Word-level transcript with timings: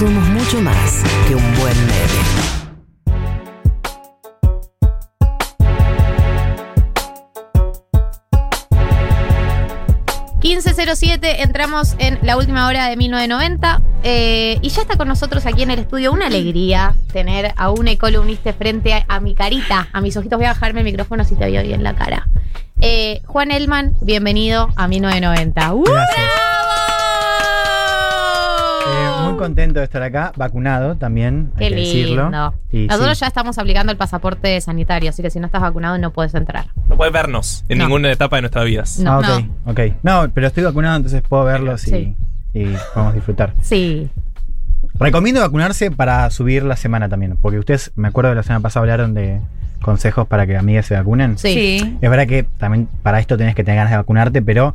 Somos 0.00 0.26
mucho 0.30 0.62
más 0.62 1.04
que 1.28 1.34
un 1.34 1.42
buen 1.60 1.76
meme. 1.86 1.98
.1507, 10.40 11.18
entramos 11.40 11.96
en 11.98 12.18
la 12.22 12.38
última 12.38 12.66
hora 12.66 12.88
de 12.88 12.96
1990 12.96 13.82
eh, 14.02 14.58
y 14.62 14.70
ya 14.70 14.80
está 14.80 14.96
con 14.96 15.06
nosotros 15.06 15.44
aquí 15.44 15.64
en 15.64 15.70
el 15.70 15.80
estudio. 15.80 16.12
Una 16.12 16.28
alegría 16.28 16.94
tener 17.12 17.52
a 17.58 17.70
un 17.70 17.94
columnista 17.96 18.54
frente 18.54 18.94
a, 18.94 19.04
a 19.06 19.20
mi 19.20 19.34
carita, 19.34 19.90
a 19.92 20.00
mis 20.00 20.16
ojitos. 20.16 20.38
Voy 20.38 20.46
a 20.46 20.54
bajarme 20.54 20.80
el 20.80 20.86
micrófono 20.86 21.26
si 21.26 21.34
te 21.34 21.44
veo 21.44 21.62
bien 21.62 21.82
la 21.82 21.94
cara. 21.94 22.26
Eh, 22.80 23.20
Juan 23.26 23.50
Elman, 23.50 23.92
bienvenido 24.00 24.70
a 24.76 24.88
1990. 24.88 25.74
¡Uh! 25.74 25.84
Gracias. 25.84 26.49
Contento 29.40 29.78
de 29.80 29.84
estar 29.84 30.02
acá, 30.02 30.32
vacunado 30.36 30.96
también, 30.96 31.50
Qué 31.58 31.64
hay 31.64 31.70
que 31.70 31.76
decirlo. 31.80 32.22
lindo. 32.24 32.54
Y 32.70 32.86
Nosotros 32.86 33.18
sí. 33.18 33.22
ya 33.22 33.26
estamos 33.26 33.58
aplicando 33.58 33.90
el 33.92 33.98
pasaporte 33.98 34.60
sanitario, 34.60 35.10
así 35.10 35.22
que 35.22 35.30
si 35.30 35.40
no 35.40 35.46
estás 35.46 35.60
vacunado 35.62 35.98
no 35.98 36.12
puedes 36.12 36.34
entrar. 36.34 36.66
No 36.88 36.96
puedes 36.96 37.12
vernos 37.12 37.64
en 37.68 37.78
No. 37.78 37.84
ninguna 37.84 38.10
etapa 38.12 38.36
de 38.36 38.42
nuestras 38.42 38.64
vidas. 38.64 38.98
No. 39.00 39.20
Ah, 39.22 39.38
ok, 39.66 39.78
ok. 39.78 39.80
No, 40.02 40.30
pero 40.32 40.46
estoy 40.46 40.64
vacunado, 40.64 40.96
entonces 40.96 41.22
puedo 41.28 41.44
verlos 41.44 41.86
y, 41.88 41.90
Sí. 41.90 42.16
y 42.54 42.64
podemos 42.94 43.14
disfrutar. 43.14 43.54
Sí. 43.62 44.08
Recomiendo 44.94 45.40
vacunarse 45.40 45.90
para 45.90 46.30
subir 46.30 46.62
la 46.62 46.76
semana 46.76 47.08
también, 47.08 47.36
porque 47.40 47.58
ustedes, 47.58 47.92
me 47.96 48.08
acuerdo 48.08 48.30
de 48.30 48.36
la 48.36 48.42
semana 48.42 48.60
pasada 48.60 48.82
hablaron 48.82 49.14
de 49.14 49.40
consejos 49.82 50.26
para 50.26 50.46
que 50.46 50.56
amigas 50.56 50.86
se 50.86 50.94
vacunen. 50.94 51.38
Sí. 51.38 51.96
Es 52.00 52.10
verdad 52.10 52.26
que 52.26 52.42
también 52.58 52.86
para 53.02 53.18
esto 53.20 53.36
tenés 53.38 53.54
que 53.54 53.64
tener 53.64 53.76
ganas 53.78 53.90
de 53.92 53.96
vacunarte, 53.96 54.42
pero 54.42 54.74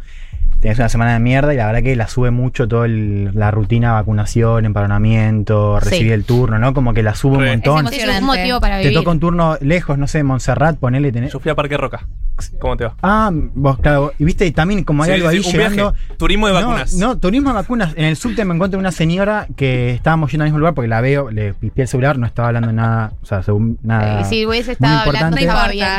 tenés 0.61 0.77
una 0.79 0.89
semana 0.89 1.13
de 1.13 1.19
mierda 1.19 1.53
y 1.53 1.57
la 1.57 1.67
verdad 1.67 1.81
que 1.83 1.95
la 1.95 2.07
sube 2.07 2.31
mucho 2.31 2.67
toda 2.67 2.87
la 2.87 3.51
rutina 3.51 3.89
de 3.89 3.93
vacunación, 3.95 4.65
empadronamiento, 4.65 5.79
Sí. 5.81 5.89
recibir 5.89 6.13
el 6.13 6.23
turno, 6.25 6.57
¿no? 6.59 6.73
Como 6.73 6.93
que 6.93 7.03
la 7.03 7.15
sube 7.15 7.37
un 7.37 7.45
montón. 7.45 7.85
Es 7.87 7.91
Es 7.93 7.97
un 7.97 8.09
Emocionante. 8.09 8.25
motivo 8.39 8.61
para 8.61 8.75
Te 8.77 8.83
vivir. 8.83 8.97
toca 8.97 9.11
un 9.11 9.19
turno 9.19 9.57
lejos, 9.61 9.97
no 9.97 10.07
sé, 10.07 10.23
Montserrat, 10.23 10.77
ponele 10.77 11.11
tener. 11.11 11.29
Yo 11.31 11.39
fui 11.39 11.51
a 11.51 11.55
Parque 11.55 11.77
Roca. 11.77 12.07
¿Cómo 12.59 12.75
te 12.75 12.83
va? 12.85 12.95
Ah, 13.01 13.31
vos, 13.33 13.77
claro. 13.79 14.11
Y 14.19 14.25
viste, 14.25 14.45
y 14.45 14.51
también 14.51 14.83
como 14.83 15.03
hay 15.03 15.09
Sí, 15.09 15.13
algo 15.15 15.29
sí, 15.31 15.35
ahí 15.37 15.39
un 15.45 15.51
llegando. 15.51 15.91
viaje. 15.93 16.13
Turismo 16.17 16.47
de 16.47 16.53
No, 16.53 16.59
vacunas. 16.59 16.93
No, 16.95 17.17
turismo 17.17 17.49
de 17.49 17.55
vacunas. 17.55 17.93
En 17.95 18.05
el 18.05 18.15
subte 18.17 18.43
me 18.45 18.53
encuentro 18.53 18.79
una 18.79 18.91
señora 18.91 19.47
que 19.55 19.91
estábamos 19.91 20.31
yendo 20.31 20.43
al 20.43 20.47
mismo 20.49 20.59
lugar 20.59 20.73
porque 20.73 20.87
la 20.89 20.99
veo, 21.01 21.31
le 21.31 21.53
pispié 21.53 21.83
el 21.83 21.87
celular, 21.87 22.17
no 22.17 22.25
estaba 22.25 22.49
hablando 22.49 22.71
nada, 22.73 23.13
o 23.21 23.25
sea, 23.25 23.41
según 23.43 23.79
nada. 23.83 24.21
Y 24.21 24.25
si 24.25 24.45
hubiese 24.45 24.73
estado 24.73 24.99
hablando, 24.99 25.29
No 25.31 25.35
bien 25.37 25.49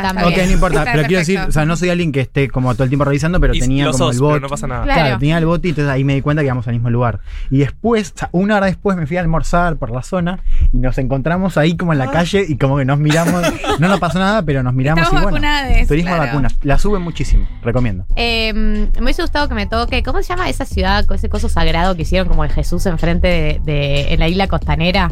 también. 0.01 0.27
Ok, 0.27 0.37
no 0.45 0.51
importa, 0.51 0.79
Está 0.79 0.91
pero 0.93 1.07
quiero 1.07 1.19
decir, 1.19 1.39
o 1.39 1.51
sea, 1.51 1.65
no 1.65 1.75
soy 1.75 1.89
alguien 1.89 2.11
que 2.11 2.21
esté 2.21 2.49
como 2.49 2.73
todo 2.73 2.83
el 2.83 2.89
tiempo 2.89 3.05
revisando, 3.05 3.39
pero 3.39 3.53
Y 3.55 3.59
tenía 3.59 3.85
lo 3.85 3.91
como 3.91 4.05
sos, 4.05 4.15
el 4.15 4.19
pero 4.21 4.29
bot. 4.33 4.41
no 4.41 4.49
pasa 4.49 4.67
nada. 4.67 4.83
Claro. 4.83 5.01
Claro, 5.01 5.19
tenía 5.19 5.37
el 5.37 5.45
bot 5.45 5.65
y 5.65 5.69
entonces 5.69 5.91
ahí 5.91 6.03
me 6.03 6.13
di 6.15 6.21
cuenta 6.21 6.41
que 6.41 6.45
íbamos 6.47 6.67
al 6.67 6.73
mismo 6.73 6.89
lugar. 6.89 7.19
Y 7.49 7.57
después, 7.59 8.13
o 8.15 8.19
sea, 8.19 8.29
una 8.31 8.57
hora 8.57 8.67
después 8.67 8.95
me 8.97 9.07
fui 9.07 9.17
a 9.17 9.21
almorzar 9.21 9.77
por 9.77 9.89
la 9.89 10.03
zona 10.03 10.39
y 10.71 10.77
nos 10.77 10.97
encontramos 10.99 11.57
ahí 11.57 11.75
como 11.75 11.93
en 11.93 11.99
la 11.99 12.05
Ah. 12.05 12.11
calle 12.11 12.45
y 12.47 12.57
como 12.57 12.77
que 12.77 12.85
nos 12.85 12.99
miramos, 12.99 13.41
no 13.79 13.87
nos 13.87 13.99
pasó 13.99 14.19
nada, 14.19 14.43
pero 14.43 14.61
nos 14.63 14.73
miramos 14.73 15.03
Estamos 15.03 15.21
y 15.21 15.23
bueno. 15.23 15.35
vacunades, 15.35 15.87
Turismo 15.87 16.11
de 16.11 16.17
claro. 16.17 16.26
Vacunas, 16.27 16.55
la 16.63 16.77
suben 16.77 17.01
muchísimo, 17.01 17.47
recomiendo. 17.61 18.05
Eh, 18.15 18.53
me 18.53 18.89
hubiese 19.03 19.21
gustado 19.21 19.47
que 19.49 19.55
me 19.55 19.65
toque. 19.65 20.03
¿Cómo 20.03 20.21
se 20.21 20.29
llama 20.29 20.49
esa 20.49 20.65
ciudad, 20.65 21.05
con 21.05 21.15
ese 21.15 21.29
coso 21.29 21.49
sagrado 21.49 21.95
que 21.95 22.03
hicieron 22.03 22.27
como 22.27 22.43
de 22.43 22.49
Jesús 22.49 22.85
enfrente 22.85 23.27
de, 23.27 23.61
de- 23.63 24.13
en 24.13 24.19
la 24.19 24.27
isla 24.27 24.47
costanera? 24.47 25.11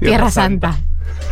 Tierra, 0.00 0.30
Santa. 0.30 0.76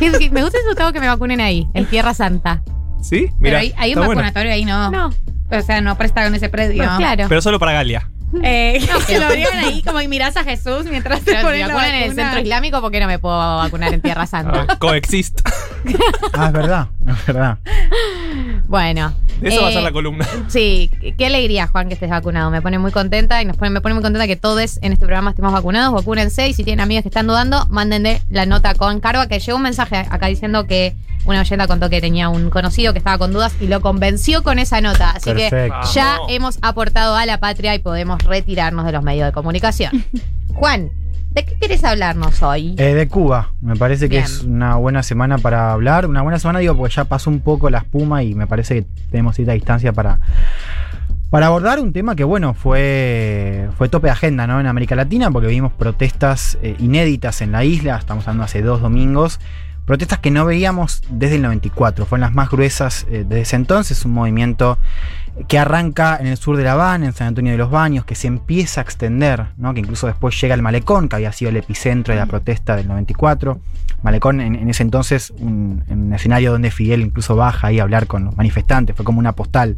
Me 0.00 0.08
hubiese 0.10 0.58
gustado 0.66 0.92
que 0.92 1.00
me 1.00 1.06
vacunen 1.08 1.40
ahí, 1.40 1.68
en 1.74 1.86
Tierra 1.86 2.14
Santa. 2.14 2.62
¿Sí? 3.02 3.30
Pero 3.40 3.58
hay, 3.58 3.72
hay 3.76 3.90
un 3.92 3.96
bueno. 3.98 4.10
vacunatorio 4.10 4.52
ahí, 4.52 4.64
¿no? 4.64 4.90
No, 4.90 5.10
O 5.50 5.62
sea, 5.62 5.80
no 5.80 5.96
presta 5.96 6.26
en 6.26 6.34
ese 6.34 6.48
predio. 6.48 6.84
no, 6.84 6.96
claro. 6.98 7.24
Pero 7.28 7.40
solo 7.40 7.58
para 7.58 7.72
Galia. 7.72 8.10
Eh, 8.42 8.80
que 9.06 9.18
lo 9.18 9.26
abrieron 9.26 9.56
ahí 9.58 9.82
como 9.82 10.00
y 10.00 10.08
mirás 10.08 10.36
a 10.36 10.44
Jesús 10.44 10.84
mientras 10.88 11.20
te 11.22 11.34
ponen 11.36 11.60
la 11.60 11.66
vacunan 11.68 11.88
en 11.90 11.94
el 11.94 12.08
vacuna. 12.10 12.24
centro 12.24 12.40
islámico, 12.40 12.80
¿por 12.80 12.90
qué 12.90 13.00
no 13.00 13.06
me 13.06 13.18
puedo 13.18 13.36
vacunar 13.36 13.92
en 13.92 14.00
Tierra 14.00 14.26
Santa? 14.26 14.66
Ah, 14.68 14.76
Coexist. 14.78 15.40
Ah, 16.34 16.46
es 16.48 16.52
verdad, 16.52 16.88
es 17.08 17.26
verdad. 17.26 17.58
Bueno. 18.68 19.14
Eso 19.40 19.62
va 19.62 19.68
a 19.68 19.70
eh, 19.70 19.74
ser 19.74 19.82
la 19.82 19.92
columna. 19.92 20.26
Sí, 20.48 20.90
qué 21.16 21.26
alegría, 21.26 21.66
Juan, 21.66 21.88
que 21.88 21.94
estés 21.94 22.10
vacunado. 22.10 22.50
Me 22.50 22.60
pone 22.60 22.78
muy 22.78 22.92
contenta 22.92 23.40
y 23.40 23.46
nos 23.46 23.56
pone, 23.56 23.70
me 23.70 23.80
pone 23.80 23.94
muy 23.94 24.02
contenta 24.02 24.26
que 24.26 24.36
todos 24.36 24.78
en 24.82 24.92
este 24.92 25.06
programa 25.06 25.30
estemos 25.30 25.52
vacunados. 25.52 25.94
Vacúnense 25.94 26.48
y 26.48 26.52
si 26.52 26.64
tienen 26.64 26.80
amigas 26.80 27.02
que 27.02 27.08
están 27.08 27.26
dudando, 27.26 27.66
mándenle 27.70 28.20
la 28.28 28.44
nota 28.44 28.74
con 28.74 29.00
carga. 29.00 29.26
Que 29.26 29.38
llegó 29.38 29.56
un 29.56 29.62
mensaje 29.62 29.96
acá 29.96 30.26
diciendo 30.26 30.66
que 30.66 30.94
una 31.24 31.40
oyenta 31.40 31.66
contó 31.66 31.90
que 31.90 32.00
tenía 32.00 32.28
un 32.28 32.50
conocido 32.50 32.92
que 32.92 32.98
estaba 32.98 33.18
con 33.18 33.32
dudas 33.32 33.54
y 33.60 33.66
lo 33.66 33.80
convenció 33.80 34.42
con 34.42 34.58
esa 34.58 34.80
nota. 34.80 35.10
Así 35.10 35.32
Perfecto. 35.32 35.76
que 35.82 35.88
ya 35.92 36.16
Vamos. 36.18 36.32
hemos 36.32 36.58
aportado 36.62 37.16
a 37.16 37.26
la 37.26 37.38
patria 37.38 37.74
y 37.74 37.78
podemos 37.78 38.22
retirarnos 38.24 38.86
de 38.86 38.92
los 38.92 39.02
medios 39.02 39.26
de 39.26 39.32
comunicación. 39.32 40.04
Juan, 40.54 40.90
¿de 41.30 41.44
qué 41.44 41.54
quieres 41.54 41.84
hablarnos 41.84 42.42
hoy? 42.42 42.74
Eh, 42.78 42.94
de 42.94 43.08
Cuba, 43.08 43.52
me 43.60 43.76
parece 43.76 44.08
que 44.08 44.16
Bien. 44.16 44.24
es 44.24 44.42
una 44.42 44.76
buena 44.76 45.02
semana 45.02 45.38
para 45.38 45.72
hablar. 45.72 46.06
Una 46.06 46.22
buena 46.22 46.38
semana, 46.38 46.58
digo, 46.58 46.76
porque 46.76 46.94
ya 46.94 47.04
pasó 47.04 47.30
un 47.30 47.40
poco 47.40 47.70
la 47.70 47.78
espuma 47.78 48.22
y 48.22 48.34
me 48.34 48.46
parece 48.46 48.76
que 48.76 48.86
tenemos 49.10 49.36
cierta 49.36 49.52
distancia 49.52 49.92
para, 49.92 50.20
para 51.28 51.46
abordar 51.46 51.78
un 51.80 51.92
tema 51.92 52.16
que, 52.16 52.24
bueno, 52.24 52.54
fue, 52.54 53.68
fue 53.78 53.88
tope 53.88 54.08
de 54.08 54.12
agenda 54.12 54.46
¿no? 54.46 54.58
en 54.58 54.66
América 54.66 54.96
Latina, 54.96 55.30
porque 55.30 55.48
vimos 55.48 55.72
protestas 55.72 56.58
eh, 56.62 56.76
inéditas 56.78 57.40
en 57.42 57.52
la 57.52 57.64
isla, 57.64 57.96
estamos 57.96 58.26
hablando 58.26 58.44
hace 58.44 58.62
dos 58.62 58.80
domingos. 58.80 59.38
Protestas 59.90 60.20
que 60.20 60.30
no 60.30 60.44
veíamos 60.44 61.02
desde 61.10 61.34
el 61.34 61.42
94, 61.42 62.06
fueron 62.06 62.20
las 62.20 62.32
más 62.32 62.48
gruesas 62.48 63.08
eh, 63.10 63.24
desde 63.26 63.40
ese 63.40 63.56
entonces, 63.56 64.04
un 64.04 64.12
movimiento 64.12 64.78
que 65.48 65.58
arranca 65.58 66.16
en 66.16 66.28
el 66.28 66.36
sur 66.36 66.56
de 66.56 66.62
La 66.62 66.74
Habana, 66.74 67.06
en 67.06 67.12
San 67.12 67.26
Antonio 67.26 67.50
de 67.50 67.58
los 67.58 67.72
Baños, 67.72 68.04
que 68.04 68.14
se 68.14 68.28
empieza 68.28 68.80
a 68.80 68.84
extender, 68.84 69.46
¿no? 69.56 69.74
que 69.74 69.80
incluso 69.80 70.06
después 70.06 70.40
llega 70.40 70.54
al 70.54 70.62
Malecón, 70.62 71.08
que 71.08 71.16
había 71.16 71.32
sido 71.32 71.48
el 71.48 71.56
epicentro 71.56 72.14
de 72.14 72.20
la 72.20 72.26
protesta 72.26 72.76
del 72.76 72.86
94. 72.86 73.58
Malecón 74.04 74.40
en, 74.40 74.54
en 74.54 74.70
ese 74.70 74.84
entonces, 74.84 75.32
un, 75.40 75.82
en 75.88 76.02
un 76.02 76.14
escenario 76.14 76.52
donde 76.52 76.70
Fidel 76.70 77.00
incluso 77.00 77.34
baja 77.34 77.66
ahí 77.66 77.80
a 77.80 77.82
hablar 77.82 78.06
con 78.06 78.26
los 78.26 78.36
manifestantes, 78.36 78.94
fue 78.94 79.04
como 79.04 79.18
una 79.18 79.32
postal 79.32 79.76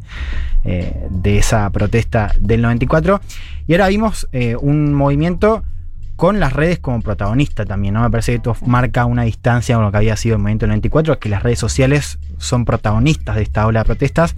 eh, 0.65 1.09
de 1.09 1.39
esa 1.39 1.71
protesta 1.71 2.35
del 2.39 2.61
94. 2.61 3.19
Y 3.67 3.73
ahora 3.73 3.89
vimos 3.89 4.29
eh, 4.33 4.57
un 4.61 4.93
movimiento 4.93 5.63
con 6.23 6.39
las 6.39 6.53
redes 6.53 6.79
como 6.79 7.01
protagonista 7.01 7.67
también, 7.67 7.95
¿no? 7.95 8.03
Me 8.03 8.09
parece 8.09 8.31
que 8.31 8.37
esto 8.37 8.57
marca 8.65 9.07
una 9.07 9.25
distancia 9.25 9.75
con 9.75 9.85
lo 9.85 9.91
que 9.91 9.97
había 9.97 10.17
sido 10.17 10.37
el 10.37 10.41
movimiento 10.41 10.67
del 10.67 10.71
94, 10.71 11.19
que 11.19 11.29
las 11.29 11.43
redes 11.43 11.59
sociales 11.59 12.21
son 12.39 12.65
protagonistas 12.65 13.35
de 13.35 13.43
esta 13.43 13.67
ola 13.67 13.81
de 13.81 13.87
protestas, 13.87 14.37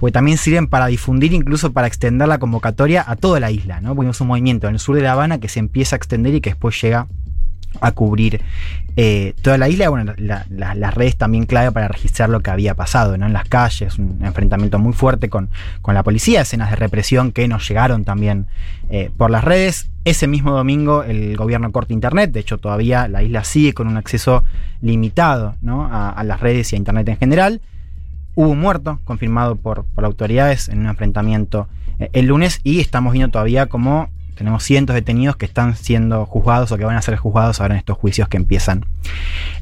porque 0.00 0.10
también 0.10 0.38
sirven 0.38 0.66
para 0.66 0.86
difundir, 0.86 1.32
incluso 1.32 1.72
para 1.72 1.86
extender 1.86 2.26
la 2.26 2.38
convocatoria 2.38 3.04
a 3.06 3.14
toda 3.14 3.38
la 3.38 3.52
isla, 3.52 3.80
¿no? 3.80 3.94
Porque 3.94 4.10
un 4.20 4.26
movimiento 4.26 4.66
en 4.66 4.74
el 4.74 4.80
sur 4.80 4.96
de 4.96 5.02
La 5.02 5.12
Habana 5.12 5.38
que 5.38 5.48
se 5.48 5.60
empieza 5.60 5.94
a 5.94 5.98
extender 5.98 6.34
y 6.34 6.40
que 6.40 6.50
después 6.50 6.82
llega 6.82 7.06
a 7.80 7.92
cubrir 7.92 8.40
eh, 8.96 9.34
toda 9.42 9.56
la 9.58 9.68
isla. 9.68 9.88
Bueno, 9.88 10.12
la- 10.16 10.46
la- 10.50 10.74
las 10.74 10.94
redes 10.94 11.16
también 11.16 11.46
clave 11.46 11.70
para 11.72 11.88
registrar 11.88 12.28
lo 12.28 12.40
que 12.40 12.50
había 12.50 12.74
pasado, 12.74 13.16
¿no? 13.16 13.26
En 13.26 13.32
las 13.32 13.48
calles, 13.48 13.98
un 13.98 14.18
enfrentamiento 14.24 14.78
muy 14.78 14.92
fuerte 14.92 15.28
con, 15.28 15.48
con 15.80 15.94
la 15.94 16.02
policía, 16.02 16.40
escenas 16.42 16.70
de 16.70 16.76
represión 16.76 17.32
que 17.32 17.46
nos 17.48 17.66
llegaron 17.68 18.04
también 18.04 18.46
eh, 18.90 19.10
por 19.16 19.30
las 19.30 19.44
redes. 19.44 19.88
Ese 20.04 20.26
mismo 20.26 20.52
domingo 20.52 21.02
el 21.04 21.36
gobierno 21.36 21.70
corta 21.72 21.92
internet, 21.92 22.32
de 22.32 22.40
hecho 22.40 22.56
todavía 22.58 23.06
la 23.06 23.22
isla 23.22 23.44
sigue 23.44 23.74
con 23.74 23.86
un 23.86 23.96
acceso 23.98 24.44
limitado 24.80 25.56
¿no? 25.60 25.84
a, 25.84 26.08
a 26.10 26.24
las 26.24 26.40
redes 26.40 26.72
y 26.72 26.76
a 26.76 26.78
internet 26.78 27.08
en 27.08 27.18
general. 27.18 27.60
Hubo 28.34 28.48
un 28.48 28.60
muerto 28.60 28.98
confirmado 29.04 29.56
por, 29.56 29.84
por 29.84 30.04
autoridades 30.04 30.68
en 30.68 30.78
un 30.80 30.86
enfrentamiento 30.86 31.68
eh, 31.98 32.08
el 32.14 32.26
lunes 32.26 32.60
y 32.64 32.80
estamos 32.80 33.12
viendo 33.12 33.30
todavía 33.30 33.66
como 33.66 34.08
tenemos 34.40 34.64
cientos 34.64 34.94
de 34.94 35.02
detenidos 35.02 35.36
que 35.36 35.44
están 35.44 35.76
siendo 35.76 36.24
juzgados 36.24 36.72
o 36.72 36.78
que 36.78 36.86
van 36.86 36.96
a 36.96 37.02
ser 37.02 37.14
juzgados 37.16 37.60
ahora 37.60 37.74
en 37.74 37.78
estos 37.80 37.98
juicios 37.98 38.26
que 38.26 38.38
empiezan 38.38 38.86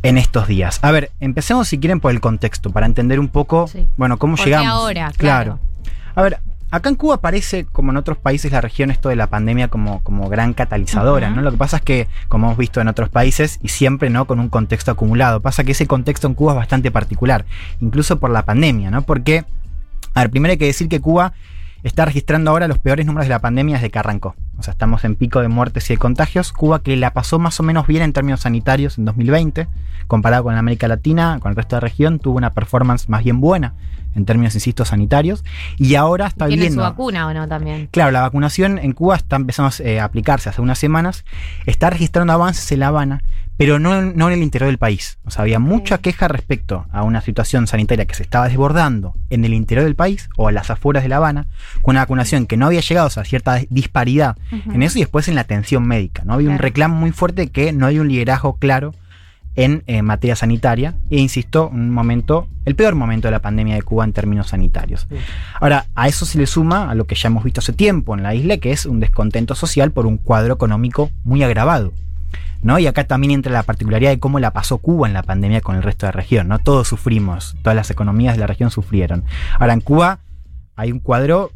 en 0.05 0.16
estos 0.19 0.47
días. 0.47 0.78
A 0.83 0.93
ver, 0.93 1.11
empecemos 1.19 1.66
si 1.66 1.81
quieren 1.81 1.99
por 1.99 2.12
el 2.12 2.21
contexto, 2.21 2.71
para 2.71 2.87
entender 2.87 3.19
un 3.19 3.27
poco, 3.27 3.66
Sí. 3.66 3.89
bueno, 3.97 4.19
cómo 4.21 4.37
¿Por 4.37 4.44
qué 4.44 4.50
llegamos. 4.50 4.72
ahora? 4.72 5.11
Claro. 5.16 5.59
A 6.15 6.22
ver, 6.22 6.39
acá 6.71 6.91
en 6.91 6.94
Cuba 6.94 7.21
parece, 7.21 7.65
como 7.65 7.91
en 7.91 7.97
otros 7.97 8.19
países, 8.19 8.53
la 8.53 8.61
región 8.61 8.93
esto 8.93 9.09
de 9.09 9.16
la 9.16 9.27
pandemia 9.27 9.66
como, 9.66 10.01
como 10.04 10.28
gran 10.28 10.54
catalizadora. 10.54 11.28
¿no? 11.31 11.42
Lo 11.42 11.51
que 11.51 11.57
pasa 11.57 11.78
es 11.78 11.83
que, 11.83 12.07
como 12.28 12.47
hemos 12.47 12.57
visto 12.59 12.81
en 12.81 12.86
otros 12.86 13.09
países, 13.09 13.59
y 13.60 13.71
siempre, 13.71 14.10
¿no? 14.10 14.27
Con 14.28 14.39
un 14.39 14.48
contexto 14.48 14.92
acumulado. 14.92 15.41
Pasa 15.41 15.65
que 15.65 15.72
ese 15.72 15.89
contexto 15.89 16.28
en 16.28 16.34
Cuba 16.34 16.53
es 16.53 16.57
bastante 16.59 16.92
particular, 16.92 17.47
incluso 17.81 18.21
por 18.21 18.31
la 18.31 18.45
pandemia, 18.45 18.92
¿no? 18.92 19.03
Porque, 19.03 19.45
a 20.15 20.21
ver, 20.21 20.31
primero 20.31 20.53
hay 20.53 20.59
que 20.59 20.66
decir 20.66 20.89
que 20.89 21.01
Cuba 21.01 21.33
está 21.83 22.04
registrando 22.04 22.51
ahora 22.51 22.69
los 22.69 22.78
peores 22.78 23.07
números 23.07 23.27
de 23.27 23.30
la 23.30 23.41
pandemia 23.41 23.77
desde 23.77 23.91
que 23.91 23.98
arrancó. 23.98 24.34
O 24.59 24.63
sea, 24.63 24.72
estamos 24.72 25.04
en 25.04 25.15
pico 25.15 25.41
de 25.41 25.48
muertes 25.48 25.89
y 25.91 25.95
de 25.95 25.98
contagios. 25.98 26.53
Cuba 26.53 26.83
que 26.83 26.97
la 26.97 27.13
pasó 27.13 27.39
más 27.39 27.59
o 27.60 27.63
menos 27.63 27.86
bien 27.86 28.03
en 28.03 28.13
términos 28.13 28.41
sanitarios 28.41 28.98
en 28.98 29.04
2020, 29.04 29.69
comparado 30.07 30.45
con 30.45 30.57
América 30.57 30.89
Latina, 30.89 31.39
con 31.41 31.51
el 31.51 31.57
resto 31.57 31.77
de 31.77 31.83
la 31.83 31.89
región, 31.89 32.19
tuvo 32.19 32.36
una 32.36 32.54
performance 32.54 33.09
más 33.09 33.22
bien 33.22 33.41
buena 33.41 33.75
en 34.15 34.25
términos, 34.25 34.54
insisto, 34.54 34.84
sanitarios. 34.84 35.45
Y 35.77 35.95
ahora 35.95 36.27
está 36.27 36.48
¿Tienen 36.48 36.72
su 36.72 36.80
vacuna 36.80 37.27
o 37.27 37.34
no 37.34 37.47
también? 37.48 37.89
Claro, 37.91 38.10
la 38.10 38.22
vacunación 38.22 38.78
en 38.78 38.92
Cuba 38.92 39.16
está 39.16 39.36
empezando 39.36 39.72
a 40.01 40.04
aplicarse 40.04 40.48
hace 40.48 40.60
unas 40.60 40.78
semanas. 40.78 41.24
Está 41.66 41.91
registrando 41.91 42.33
avances 42.33 42.71
en 42.72 42.81
La 42.81 42.89
Habana, 42.89 43.22
pero 43.59 43.81
no, 43.81 44.01
no 44.01 44.28
en 44.28 44.34
el 44.34 44.43
interior 44.43 44.69
del 44.69 44.78
país. 44.78 45.19
O 45.25 45.31
sea, 45.31 45.43
había 45.43 45.59
mucha 45.59 45.99
queja 45.99 46.28
respecto 46.28 46.87
a 46.93 47.03
una 47.03 47.21
situación 47.21 47.66
sanitaria 47.66 48.07
que 48.07 48.15
se 48.15 48.22
estaba 48.22 48.49
desbordando 48.49 49.15
en 49.31 49.45
el 49.45 49.53
interior 49.53 49.84
del 49.84 49.97
país 49.97 50.31
o 50.37 50.49
a 50.49 50.53
las 50.53 50.71
afueras 50.71 51.03
de 51.03 51.09
La 51.09 51.16
Habana, 51.16 51.49
con 51.83 51.95
una 51.95 52.01
vacunación 52.01 52.47
que 52.47 52.57
no 52.57 52.66
había 52.66 52.81
llegado 52.81 53.09
o 53.09 53.10
sea, 53.10 53.25
a 53.25 53.27
cierta 53.27 53.60
disparidad 53.69 54.37
en 54.51 54.83
eso 54.83 54.99
y 54.99 55.03
después 55.03 55.28
en 55.28 55.34
la 55.34 55.43
atención 55.43 55.87
médica. 55.87 56.22
¿no? 56.25 56.34
Había 56.34 56.51
un 56.51 56.59
reclamo 56.59 56.95
muy 56.95 57.10
fuerte 57.10 57.43
de 57.43 57.49
que 57.49 57.72
no 57.72 57.87
hay 57.87 57.99
un 57.99 58.09
liderazgo 58.09 58.57
claro 58.57 58.95
en 59.57 59.83
eh, 59.89 60.03
materia 60.03 60.37
sanitaria. 60.37 60.95
E 61.10 61.19
insisto, 61.19 61.69
un 61.69 61.91
momento, 61.91 62.47
el 62.65 62.77
peor 62.77 62.95
momento 62.95 63.27
de 63.27 63.33
la 63.33 63.43
pandemia 63.43 63.75
de 63.75 63.83
Cuba 63.83 64.05
en 64.05 64.13
términos 64.13 64.51
sanitarios. 64.51 65.09
Ahora, 65.60 65.87
a 65.97 66.07
eso 66.07 66.25
se 66.27 66.39
le 66.39 66.47
suma 66.47 66.89
a 66.89 66.95
lo 66.95 67.09
que 67.09 67.16
ya 67.16 67.27
hemos 67.27 67.43
visto 67.43 67.59
hace 67.59 67.72
tiempo 67.72 68.15
en 68.15 68.22
la 68.22 68.37
isla, 68.37 68.59
que 68.59 68.71
es 68.71 68.87
un 68.87 69.01
descontento 69.01 69.57
social 69.57 69.91
por 69.91 70.07
un 70.07 70.16
cuadro 70.16 70.55
económico 70.55 71.10
muy 71.25 71.43
agravado. 71.43 71.93
¿No? 72.63 72.78
Y 72.78 72.87
acá 72.87 73.05
también 73.05 73.33
entra 73.33 73.53
la 73.53 73.63
particularidad 73.63 74.10
de 74.10 74.19
cómo 74.19 74.39
la 74.39 74.53
pasó 74.53 74.78
Cuba 74.78 75.07
en 75.07 75.15
la 75.15 75.22
pandemia 75.22 75.60
con 75.60 75.77
el 75.77 75.83
resto 75.83 76.07
de 76.07 76.13
la 76.13 76.16
región. 76.16 76.49
¿no? 76.49 76.59
Todos 76.59 76.89
sufrimos, 76.89 77.57
todas 77.63 77.77
las 77.77 77.91
economías 77.91 78.34
de 78.34 78.41
la 78.41 78.47
región 78.47 78.71
sufrieron. 78.71 79.25
Ahora, 79.59 79.72
en 79.72 79.81
Cuba 79.81 80.21
hay 80.77 80.93
un 80.93 81.01
cuadro 81.01 81.53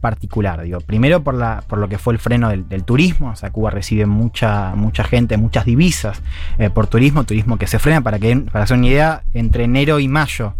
particular, 0.00 0.62
digo. 0.62 0.80
Primero 0.80 1.22
por, 1.22 1.34
la, 1.34 1.64
por 1.66 1.78
lo 1.78 1.88
que 1.88 1.98
fue 1.98 2.12
el 2.12 2.18
freno 2.18 2.50
del, 2.50 2.84
turismo, 2.84 3.30
o 3.30 3.36
sea, 3.36 3.50
Cuba 3.50 3.70
recibe 3.70 4.06
mucha, 4.06 4.74
mucha 4.74 5.04
gente, 5.04 5.36
muchas 5.36 5.64
divisas 5.64 6.22
eh, 6.58 6.70
por 6.70 6.86
turismo, 6.86 7.24
turismo 7.24 7.58
que 7.58 7.66
se 7.66 7.78
frena, 7.78 8.00
para, 8.00 8.18
que, 8.18 8.36
para 8.36 8.64
hacer 8.64 8.78
una 8.78 8.86
idea, 8.86 9.22
entre 9.32 9.64
enero 9.64 9.98
y 9.98 10.08
mayo 10.08 10.54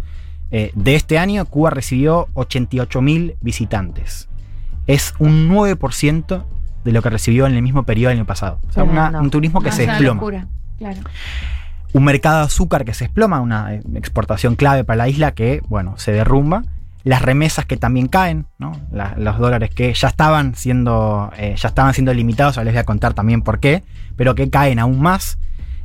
eh, 0.51 0.71
de 0.73 0.95
este 0.95 1.17
año, 1.17 1.45
Cuba 1.45 1.69
recibió 1.69 2.27
88 2.33 3.01
mil 3.01 3.35
visitantes. 3.41 4.27
Es 4.87 5.13
un 5.19 5.49
9% 5.49 6.43
de 6.83 6.91
lo 6.91 7.01
que 7.01 7.09
recibió 7.09 7.45
en 7.47 7.55
el 7.55 7.61
mismo 7.61 7.83
periodo 7.83 8.09
del 8.09 8.19
año 8.19 8.25
pasado. 8.25 8.59
O 8.69 8.71
sea, 8.71 8.83
una- 8.83 9.19
un 9.19 9.29
turismo 9.29 9.61
que 9.61 9.69
No, 9.69 9.75
se 9.75 9.85
desploma 9.87 10.13
locura, 10.15 10.47
Claro. 10.77 10.99
un 11.93 12.03
mercado 12.03 12.39
de 12.39 12.43
azúcar 12.45 12.85
que 12.85 12.93
se 12.93 13.05
desploma, 13.05 13.39
una 13.41 13.73
eh, 13.73 13.81
exportación 13.95 14.55
clave 14.55 14.83
para 14.83 14.97
la 14.97 15.07
isla 15.09 15.31
que, 15.33 15.61
bueno, 15.67 15.95
se 15.97 16.11
derrumba. 16.11 16.63
Las 17.03 17.21
remesas 17.21 17.65
que 17.65 17.77
también 17.77 18.07
caen, 18.07 18.45
¿no? 18.57 18.73
La- 18.91 19.15
los 19.17 19.39
dólares 19.39 19.69
que 19.73 19.93
ya 19.93 20.09
estaban 20.09 20.55
siendo, 20.55 21.31
eh, 21.37 21.55
ya 21.57 21.69
estaban 21.69 21.93
siendo 21.93 22.13
limitados, 22.13 22.57
ahora 22.57 22.65
les 22.65 22.73
voy 22.73 22.81
a 22.81 22.83
contar 22.83 23.13
también 23.13 23.41
por 23.41 23.59
qué, 23.59 23.83
pero 24.17 24.35
que 24.35 24.49
caen 24.49 24.79
aún 24.79 24.99
más. 25.01 25.37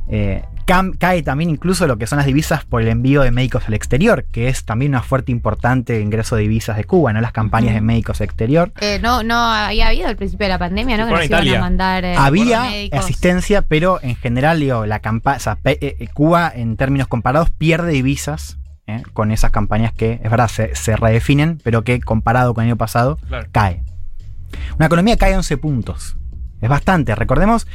Eh, 0.07 0.43
cae 0.65 1.21
también 1.23 1.49
incluso 1.49 1.85
lo 1.87 1.97
que 1.97 2.07
son 2.07 2.17
las 2.17 2.25
divisas 2.25 2.65
por 2.65 2.81
el 2.81 2.87
envío 2.87 3.21
de 3.21 3.31
médicos 3.31 3.63
al 3.67 3.73
exterior, 3.75 4.25
que 4.31 4.47
es 4.47 4.65
también 4.65 4.91
una 4.91 5.01
fuerte 5.03 5.31
importante 5.31 6.01
ingreso 6.01 6.35
de 6.35 6.41
divisas 6.43 6.75
de 6.77 6.83
Cuba, 6.85 7.13
¿no? 7.13 7.21
Las 7.21 7.31
campañas 7.31 7.73
de 7.75 7.81
médicos 7.81 8.19
al 8.21 8.25
exterior. 8.25 8.71
Eh, 8.81 8.99
no, 9.01 9.21
no 9.23 9.35
había 9.35 9.87
habido 9.89 10.07
al 10.07 10.15
principio 10.15 10.45
de 10.45 10.49
la 10.49 10.59
pandemia, 10.59 10.97
¿no? 10.97 11.05
Que 11.07 11.11
nos 11.13 11.25
iban 11.25 11.47
a 11.47 11.59
mandar. 11.59 12.03
eh, 12.05 12.15
Había 12.17 12.63
asistencia, 12.93 13.61
pero 13.61 13.99
en 14.01 14.15
general, 14.15 14.59
digo, 14.59 14.85
la 14.85 15.01
campa- 15.01 15.35
o 15.37 15.39
sea, 15.39 15.55
pe- 15.55 15.77
eh, 15.81 15.97
eh, 15.99 16.07
Cuba, 16.13 16.51
en 16.53 16.77
términos 16.77 17.07
comparados, 17.07 17.49
pierde 17.51 17.91
divisas 17.91 18.57
eh, 18.87 19.03
con 19.13 19.31
esas 19.31 19.51
campañas 19.51 19.93
que, 19.93 20.19
es 20.23 20.29
verdad, 20.31 20.47
se, 20.47 20.75
se 20.75 20.95
redefinen, 20.95 21.59
pero 21.63 21.83
que 21.83 21.99
comparado 22.01 22.53
con 22.53 22.63
el 22.63 22.69
año 22.71 22.77
pasado, 22.77 23.17
Claro. 23.27 23.47
cae. 23.51 23.83
Una 24.77 24.85
economía 24.87 25.17
cae 25.17 25.35
11 25.35 25.57
puntos. 25.57 26.17
Es 26.61 26.69
bastante. 26.69 27.13
Recordemos 27.15 27.67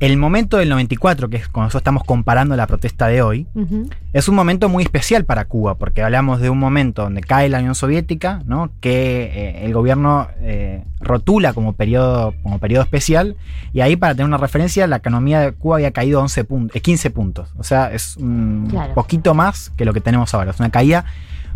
el 0.00 0.16
momento 0.16 0.56
del 0.56 0.70
94, 0.70 1.28
que 1.28 1.36
es 1.36 1.48
cuando 1.48 1.66
nosotros 1.66 1.82
estamos 1.82 2.04
comparando 2.04 2.56
la 2.56 2.66
protesta 2.66 3.06
de 3.08 3.20
hoy, 3.20 3.46
es 4.14 4.28
un 4.28 4.34
momento 4.34 4.68
muy 4.70 4.82
especial 4.82 5.26
para 5.26 5.44
Cuba, 5.44 5.74
porque 5.76 6.02
hablamos 6.02 6.40
de 6.40 6.48
un 6.48 6.58
momento 6.58 7.02
donde 7.02 7.20
cae 7.20 7.50
la 7.50 7.58
Unión 7.58 7.74
Soviética, 7.74 8.40
¿no? 8.46 8.70
que 8.80 9.24
eh, 9.24 9.64
el 9.66 9.74
gobierno 9.74 10.28
eh, 10.40 10.84
rotula 11.00 11.52
como 11.52 11.74
periodo, 11.74 12.34
como 12.42 12.58
periodo 12.58 12.82
especial, 12.82 13.36
y 13.74 13.80
ahí 13.82 13.96
para 13.96 14.14
tener 14.14 14.26
una 14.26 14.38
referencia, 14.38 14.86
la 14.86 14.96
economía 14.96 15.40
de 15.40 15.52
Cuba 15.52 15.76
había 15.76 15.90
caído 15.90 16.20
11 16.22 16.44
puntos, 16.44 16.76
eh, 16.76 16.80
15 16.80 17.10
puntos, 17.10 17.52
o 17.58 17.62
sea, 17.62 17.92
es 17.92 18.16
un 18.16 18.68
Claro. 18.70 18.94
poquito 18.94 19.34
más 19.34 19.70
que 19.76 19.84
lo 19.84 19.92
que 19.92 20.00
tenemos 20.00 20.32
ahora, 20.32 20.52
es 20.52 20.60
una 20.60 20.70
caída 20.70 21.04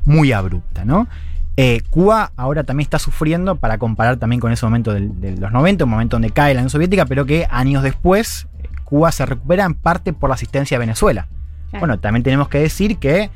muy 0.04 0.32
abrupta, 0.32 0.84
¿no? 0.84 1.08
Eh, 1.56 1.82
Cuba 1.90 2.32
ahora 2.36 2.64
también 2.64 2.86
está 2.86 2.98
sufriendo, 2.98 3.56
para 3.56 3.78
comparar 3.78 4.16
también 4.16 4.40
con 4.40 4.50
ese 4.52 4.66
momento 4.66 4.92
del- 4.92 5.20
de 5.20 5.36
los 5.36 5.52
90, 5.52 5.84
un 5.84 5.90
momento 5.90 6.16
donde 6.16 6.30
cae 6.30 6.52
la 6.54 6.60
Unión 6.60 6.70
Soviética, 6.70 7.06
pero 7.06 7.26
que 7.26 7.46
años 7.50 7.82
después 7.82 8.48
eh, 8.62 8.68
Cuba 8.84 9.12
se 9.12 9.24
recupera 9.24 9.64
en 9.64 9.74
parte 9.74 10.12
por 10.12 10.30
la 10.30 10.34
asistencia 10.34 10.76
a 10.76 10.80
Venezuela. 10.80 11.28
Claro. 11.70 11.80
Bueno, 11.86 11.98
también 12.00 12.22
tenemos 12.24 12.48
que 12.48 12.58
decir 12.58 12.98
que 12.98 13.30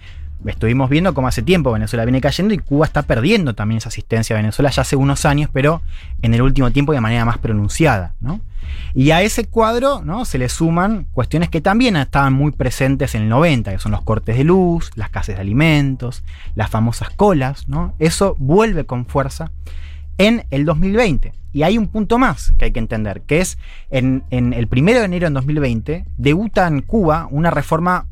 estuvimos 0.46 0.88
viendo 0.88 1.14
cómo 1.14 1.29
hace 1.29 1.43
tiempo 1.43 1.73
Venezuela 1.73 2.05
viene 2.05 2.20
cayendo 2.20 2.55
y 2.55 2.58
Cuba 2.58 2.87
está 2.87 3.02
perdiendo 3.02 3.55
también 3.55 3.79
esa 3.79 3.88
asistencia 3.88 4.37
a 4.37 4.38
Venezuela 4.38 4.70
ya 4.70 4.82
hace 4.82 4.96
unos 4.96 5.25
años, 5.25 5.50
pero 5.52 5.82
en 6.23 6.35
el 6.35 6.43
último 6.43 6.70
tiempo 6.70 6.93
de 6.93 7.00
manera 7.00 7.25
más 7.25 7.38
pronunciada, 7.38 8.14
¿no? 8.20 8.40
Y 8.94 9.11
a 9.11 9.23
ese 9.23 9.46
cuadro 9.46 10.02
¿no? 10.02 10.25
se 10.25 10.38
le 10.38 10.49
suman 10.49 11.06
cuestiones 11.12 11.49
que 11.49 11.61
también 11.61 11.96
estaban 11.96 12.32
muy 12.32 12.52
presentes 12.52 13.14
en 13.14 13.23
el 13.23 13.29
90, 13.29 13.73
que 13.73 13.79
son 13.79 13.93
los 13.93 14.02
cortes 14.02 14.37
de 14.37 14.44
luz, 14.44 14.90
las 14.94 15.11
casas 15.11 15.37
de 15.37 15.40
alimentos, 15.40 16.23
las 16.55 16.70
famosas 16.70 17.11
colas, 17.11 17.69
¿no? 17.69 17.94
Eso 17.99 18.37
vuelve 18.38 18.84
con 18.84 19.06
fuerza 19.06 19.50
en 20.19 20.44
el 20.50 20.64
2020. 20.64 21.32
Y 21.52 21.62
hay 21.62 21.79
un 21.79 21.88
punto 21.88 22.19
más 22.19 22.52
que 22.58 22.67
hay 22.67 22.73
que 22.73 22.79
entender, 22.79 23.23
que 23.23 23.41
es 23.41 23.58
en, 23.91 24.25
en 24.31 24.52
el 24.52 24.69
primero 24.69 24.99
de 24.99 25.06
enero 25.06 25.29
de 25.29 25.34
2020 25.34 26.05
debuta 26.17 26.67
en 26.67 26.82
Cuba 26.82 27.26
una 27.31 27.50
reforma 27.50 28.06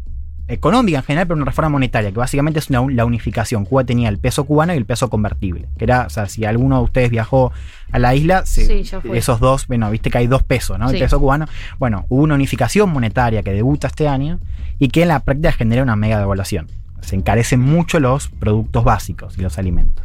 económica 0.48 0.98
en 0.98 1.04
general, 1.04 1.26
pero 1.26 1.36
una 1.36 1.44
reforma 1.46 1.70
monetaria, 1.70 2.10
que 2.12 2.18
básicamente 2.18 2.58
es 2.60 2.70
una 2.70 2.84
la 2.90 3.04
unificación. 3.04 3.64
Cuba 3.64 3.84
tenía 3.84 4.08
el 4.08 4.18
peso 4.18 4.44
cubano 4.44 4.72
y 4.74 4.76
el 4.76 4.84
peso 4.84 5.10
convertible, 5.10 5.66
que 5.76 5.84
era, 5.84 6.06
o 6.06 6.10
sea, 6.10 6.26
si 6.28 6.44
alguno 6.44 6.78
de 6.78 6.84
ustedes 6.84 7.10
viajó 7.10 7.52
a 7.90 7.98
la 7.98 8.14
isla, 8.14 8.46
se- 8.46 8.66
Sí, 8.84 8.98
esos 9.12 9.40
dos, 9.40 9.66
bueno, 9.66 9.90
viste 9.90 10.10
que 10.10 10.18
hay 10.18 10.26
dos 10.26 10.42
pesos, 10.42 10.78
¿no? 10.78 10.86
El 10.90 10.96
Sí. 10.96 11.02
peso 11.02 11.18
cubano. 11.18 11.46
Bueno, 11.78 12.06
hubo 12.08 12.22
una 12.22 12.34
unificación 12.34 12.90
monetaria 12.90 13.42
que 13.42 13.52
debuta 13.52 13.88
este 13.88 14.06
año 14.08 14.38
y 14.78 14.88
que 14.88 15.02
en 15.02 15.08
la 15.08 15.20
práctica 15.20 15.52
genera 15.52 15.82
una 15.82 15.96
mega 15.96 16.18
devaluación. 16.18 16.68
Se 17.00 17.16
encarecen 17.16 17.60
mucho 17.60 18.00
los 18.00 18.28
productos 18.28 18.84
básicos 18.84 19.38
y 19.38 19.42
los 19.42 19.58
alimentos. 19.58 20.04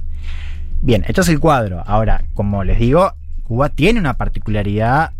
Bien, 0.81 1.03
esto 1.07 1.21
es 1.21 1.29
el 1.29 1.39
cuadro. 1.39 1.83
Ahora, 1.85 2.23
como 2.33 2.63
les 2.63 2.79
digo, 2.79 3.13
Cuba 3.43 3.69
tiene 3.69 3.99
una 3.99 4.15
particularidad 4.15 5.11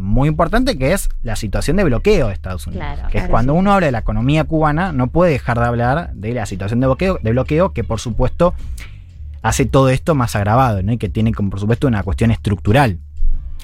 muy 0.00 0.28
importante 0.28 0.76
que 0.76 0.92
es 0.92 1.08
la 1.22 1.36
situación 1.36 1.76
de 1.76 1.84
bloqueo 1.84 2.28
de 2.28 2.32
Estados 2.32 2.66
Unidos. 2.66 2.86
Claro, 2.86 3.08
que 3.10 3.18
es 3.18 3.28
cuando 3.28 3.52
sí. 3.52 3.58
uno 3.58 3.72
habla 3.72 3.86
de 3.86 3.92
la 3.92 3.98
economía 3.98 4.44
cubana, 4.44 4.92
no 4.92 5.08
puede 5.08 5.32
dejar 5.32 5.58
de 5.58 5.66
hablar 5.66 6.12
de 6.14 6.32
la 6.32 6.46
situación 6.46 6.80
de 6.80 6.86
bloqueo, 6.86 7.18
de 7.22 7.30
bloqueo 7.30 7.72
que 7.72 7.84
por 7.84 8.00
supuesto 8.00 8.54
hace 9.42 9.66
todo 9.66 9.88
esto 9.88 10.14
más 10.14 10.36
agravado, 10.36 10.82
¿no? 10.82 10.92
Y 10.92 10.98
que 10.98 11.08
tiene 11.08 11.32
como 11.32 11.50
por 11.50 11.60
supuesto 11.60 11.86
una 11.86 12.02
cuestión 12.02 12.30
estructural 12.30 12.98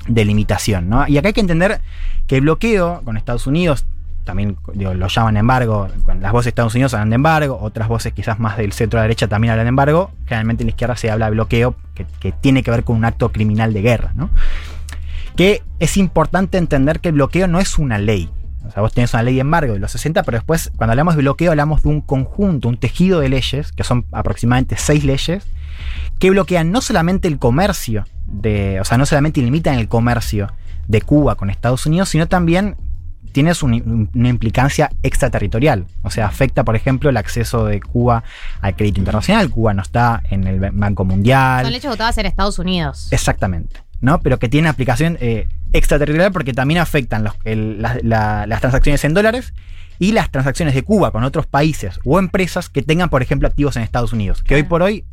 de 0.09 0.25
limitación, 0.25 0.89
¿no? 0.89 1.07
Y 1.09 1.19
acá 1.19 1.29
hay 1.29 1.35
que 1.35 1.41
entender 1.41 1.81
que 2.27 2.37
el 2.37 2.43
bloqueo 2.43 3.03
con 3.05 3.17
Estados 3.17 3.47
Unidos, 3.47 3.87
también 4.25 4.57
digo, 4.75 4.95
lo 4.95 5.09
llaman 5.09 5.37
embargo, 5.37 5.89
las 6.21 6.33
voces 6.33 6.47
de 6.47 6.49
Estados 6.51 6.75
Unidos 6.75 6.95
hablan 6.95 7.11
de 7.11 7.17
embargo, 7.17 7.59
otras 7.61 7.89
voces 7.89 8.13
quizás 8.13 8.39
más 8.39 8.57
del 8.57 8.73
centro 8.73 8.99
a 8.99 9.03
la 9.03 9.05
derecha 9.05 9.29
también 9.29 9.53
hablan 9.53 9.67
de 9.67 9.71
embargo, 9.71 10.11
generalmente 10.27 10.63
en 10.63 10.69
la 10.69 10.71
izquierda 10.71 10.97
se 10.97 11.11
habla 11.11 11.27
de 11.27 11.33
bloqueo, 11.33 11.77
que, 11.95 12.07
que 12.21 12.33
tiene 12.33 12.63
que 12.63 12.71
ver 12.71 12.85
con 12.85 12.97
un 12.97 13.05
acto 13.05 13.31
criminal 13.31 13.73
de 13.73 13.83
guerra, 13.83 14.13
¿no? 14.15 14.31
Que 15.37 15.63
es 15.79 15.97
importante 15.97 16.59
entender 16.59 17.01
que 17.01 17.09
el 17.09 17.15
bloqueo 17.15 17.47
no 17.47 17.61
es 17.61 17.79
una 17.79 17.99
ley. 17.99 18.31
O 18.67 18.71
sea, 18.73 18.83
vos 18.83 18.93
tenés 18.93 19.13
una 19.15 19.23
ley 19.23 19.35
de 19.35 19.41
embargo 19.43 19.75
de 19.75 19.79
los 19.79 19.93
60, 19.93 20.23
pero 20.25 20.39
después, 20.39 20.73
cuando 20.77 20.93
hablamos 20.93 21.15
de 21.15 21.23
bloqueo, 21.23 21.51
hablamos 21.53 21.83
de 21.83 21.89
un 21.91 22.01
conjunto, 22.01 22.69
un 22.69 22.79
tejido 22.79 23.21
de 23.21 23.29
leyes, 23.29 23.71
que 23.73 23.85
son 23.85 24.07
aproximadamente 24.13 24.77
seis 24.77 25.05
leyes, 25.05 25.47
que 26.19 26.31
bloquean 26.31 26.73
no 26.73 26.81
solamente 26.81 27.29
el 27.29 27.39
comercio, 27.39 28.07
de, 28.27 28.81
o 28.81 28.85
sea, 28.85 28.99
no 28.99 29.07
solamente 29.07 29.41
limitan 29.41 29.79
el 29.79 29.87
comercio 29.89 30.53
de 30.89 31.01
Cuba 31.03 31.37
con 31.37 31.49
Estados 31.51 31.87
Unidos, 31.87 32.09
sino 32.09 32.27
también 32.27 32.77
tienes 33.33 33.63
un- 33.63 34.09
una 34.15 34.29
implicancia 34.31 34.91
extraterritorial. 35.03 35.87
O 36.03 36.11
sea, 36.11 36.27
afecta, 36.27 36.65
por 36.65 36.75
ejemplo, 36.75 37.11
el 37.11 37.17
acceso 37.19 37.67
de 37.67 37.81
Cuba 37.81 38.25
al 38.63 38.75
crédito 38.75 38.99
internacional. 38.99 39.51
Cuba 39.51 39.75
no 39.75 39.83
está 39.83 40.23
en 40.31 40.47
el 40.47 40.59
Banco 40.73 41.05
Mundial. 41.05 41.65
Son 41.65 41.73
leyes 41.73 41.89
votadas 41.91 42.17
en 42.19 42.27
Estados 42.27 42.59
Unidos. 42.59 43.09
Exactamente. 43.13 43.81
¿No? 44.01 44.21
Pero 44.21 44.39
que 44.39 44.49
tiene 44.49 44.69
aplicación 44.69 45.17
eh, 45.21 45.47
extraterritorial 45.73 46.33
porque 46.33 46.53
también 46.53 46.81
afectan 46.81 47.25
los- 47.25 47.35
el- 47.45 47.81
la- 47.83 47.99
la- 48.03 48.47
las 48.47 48.61
transacciones 48.61 49.05
en 49.05 49.15
dólares 49.15 49.53
y 49.99 50.13
las 50.13 50.31
transacciones 50.31 50.75
de 50.75 50.83
Cuba 50.83 51.11
con 51.11 51.25
otros 51.25 51.47
países 51.47 51.99
o 52.05 52.19
empresas 52.19 52.69
que 52.69 52.83
tengan, 52.83 53.09
por 53.09 53.23
ejemplo, 53.23 53.49
activos 53.49 53.77
en 53.77 53.83
Estados 53.83 54.13
Unidos, 54.13 54.43
que 54.43 54.55
hoy 54.55 54.63
por 54.63 54.83
hoy 54.83 55.05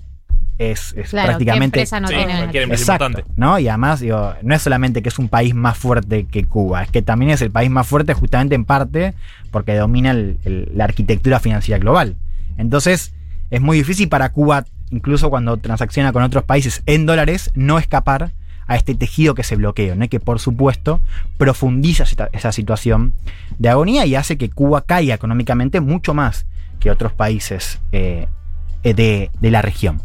es, 0.60 0.94
es 0.98 1.10
Claro, 1.10 1.28
¿qué 1.28 1.32
prácticamente... 1.46 1.80
empresa 1.80 2.00
no 2.00 2.08
Sí, 2.10 2.16
tiene? 2.16 2.38
cualquier 2.38 2.64
empresa 2.64 2.84
Exacto, 2.84 3.06
importante. 3.08 3.34
¿no? 3.42 3.58
Y 3.60 3.68
además, 3.68 4.02
digo, 4.02 4.36
no 4.44 4.54
es 4.54 4.62
solamente 4.62 5.02
que 5.02 5.10
es 5.10 5.18
un 5.18 5.28
país 5.30 5.56
más 5.56 5.78
fuerte 5.78 6.26
que 6.26 6.46
Cuba, 6.46 6.84
es 6.84 6.92
que 6.92 7.02
también 7.02 7.32
es 7.32 7.42
el 7.42 7.50
país 7.52 7.72
más 7.72 7.88
fuerte 7.88 8.14
justamente 8.14 8.54
en 8.56 8.66
parte 8.66 9.14
porque 9.52 9.74
domina 9.76 10.12
el- 10.12 10.38
el- 10.44 10.72
la 10.76 10.84
arquitectura 10.84 11.40
financiera 11.40 11.80
global. 11.80 12.16
Entonces, 12.58 13.14
es 13.50 13.62
muy 13.62 13.78
difícil 13.78 14.10
para 14.10 14.30
Cuba, 14.30 14.66
incluso 14.92 15.30
cuando 15.32 15.58
transacciona 15.58 16.14
con 16.14 16.22
otros 16.24 16.44
países 16.44 16.84
en 16.86 17.06
dólares, 17.08 17.50
no 17.56 17.80
escapar 17.80 18.32
a 18.68 18.76
este 18.76 18.96
tejido 18.96 19.36
que 19.36 19.44
se 19.44 19.56
bloquea, 19.56 19.96
¿no? 19.96 20.08
que 20.08 20.20
por 20.20 20.40
supuesto 20.40 21.00
profundiza 21.38 22.06
esa, 22.32 22.52
situación 22.52 23.14
de 23.58 23.70
agonía 23.70 24.06
y 24.06 24.16
hace 24.16 24.38
que 24.38 24.50
Cuba 24.50 24.82
caiga 24.82 25.16
económicamente 25.16 25.82
mucho 25.82 26.14
más 26.14 26.46
que 26.80 26.92
otros 26.92 27.14
países 27.14 27.80
eh, 27.92 28.28
de, 28.84 29.30
de 29.40 29.52
la 29.52 29.62
región. 29.62 30.02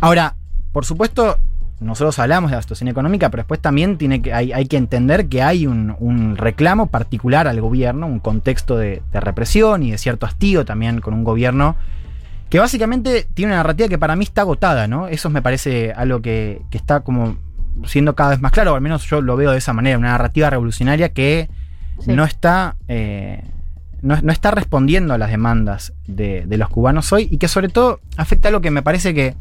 Ahora, 0.00 0.34
por 0.72 0.84
supuesto, 0.84 1.38
nosotros 1.80 2.18
hablamos 2.18 2.50
de 2.50 2.56
la 2.56 2.62
situación 2.62 2.88
económica, 2.88 3.30
pero 3.30 3.42
después 3.42 3.60
también 3.60 3.96
tiene 3.96 4.20
que, 4.20 4.34
hay, 4.34 4.52
hay 4.52 4.66
que 4.66 4.76
entender 4.76 5.28
que 5.28 5.42
hay 5.42 5.66
un, 5.66 5.96
un 5.98 6.36
reclamo 6.36 6.88
particular 6.88 7.48
al 7.48 7.60
gobierno, 7.60 8.06
un 8.06 8.20
contexto 8.20 8.76
de, 8.76 9.02
de 9.12 9.20
represión 9.20 9.82
y 9.82 9.90
de 9.90 9.98
cierto 9.98 10.26
hastío 10.26 10.64
también 10.66 11.00
con 11.00 11.14
un 11.14 11.24
gobierno 11.24 11.76
que 12.50 12.58
básicamente 12.58 13.26
tiene 13.32 13.52
una 13.52 13.58
narrativa 13.58 13.88
que 13.88 13.98
para 13.98 14.16
mí 14.16 14.24
está 14.24 14.42
agotada, 14.42 14.88
¿no? 14.88 15.06
Eso 15.06 15.30
me 15.30 15.40
parece 15.40 15.92
algo 15.92 16.20
que, 16.20 16.60
que 16.70 16.76
está 16.76 17.00
como 17.00 17.36
siendo 17.84 18.14
cada 18.14 18.30
vez 18.30 18.40
más 18.40 18.52
claro, 18.52 18.72
o 18.72 18.74
al 18.76 18.80
menos 18.80 19.04
yo 19.06 19.20
lo 19.20 19.36
veo 19.36 19.52
de 19.52 19.58
esa 19.58 19.72
manera, 19.72 19.98
una 19.98 20.08
narrativa 20.10 20.50
revolucionaria 20.50 21.10
que 21.10 21.48
Sí. 22.00 22.12
no 22.14 22.24
está... 22.24 22.76
eh, 22.88 23.42
no, 24.02 24.18
no 24.22 24.32
está 24.32 24.50
respondiendo 24.50 25.12
a 25.12 25.18
las 25.18 25.30
demandas 25.30 25.92
de, 26.06 26.46
de 26.46 26.56
los 26.56 26.70
cubanos 26.70 27.12
hoy 27.12 27.28
y 27.30 27.36
que 27.36 27.48
sobre 27.48 27.68
todo 27.68 28.00
afecta 28.16 28.48
a 28.48 28.50
lo 28.50 28.62
que 28.62 28.70
me 28.70 28.80
parece 28.82 29.12
que, 29.12 29.34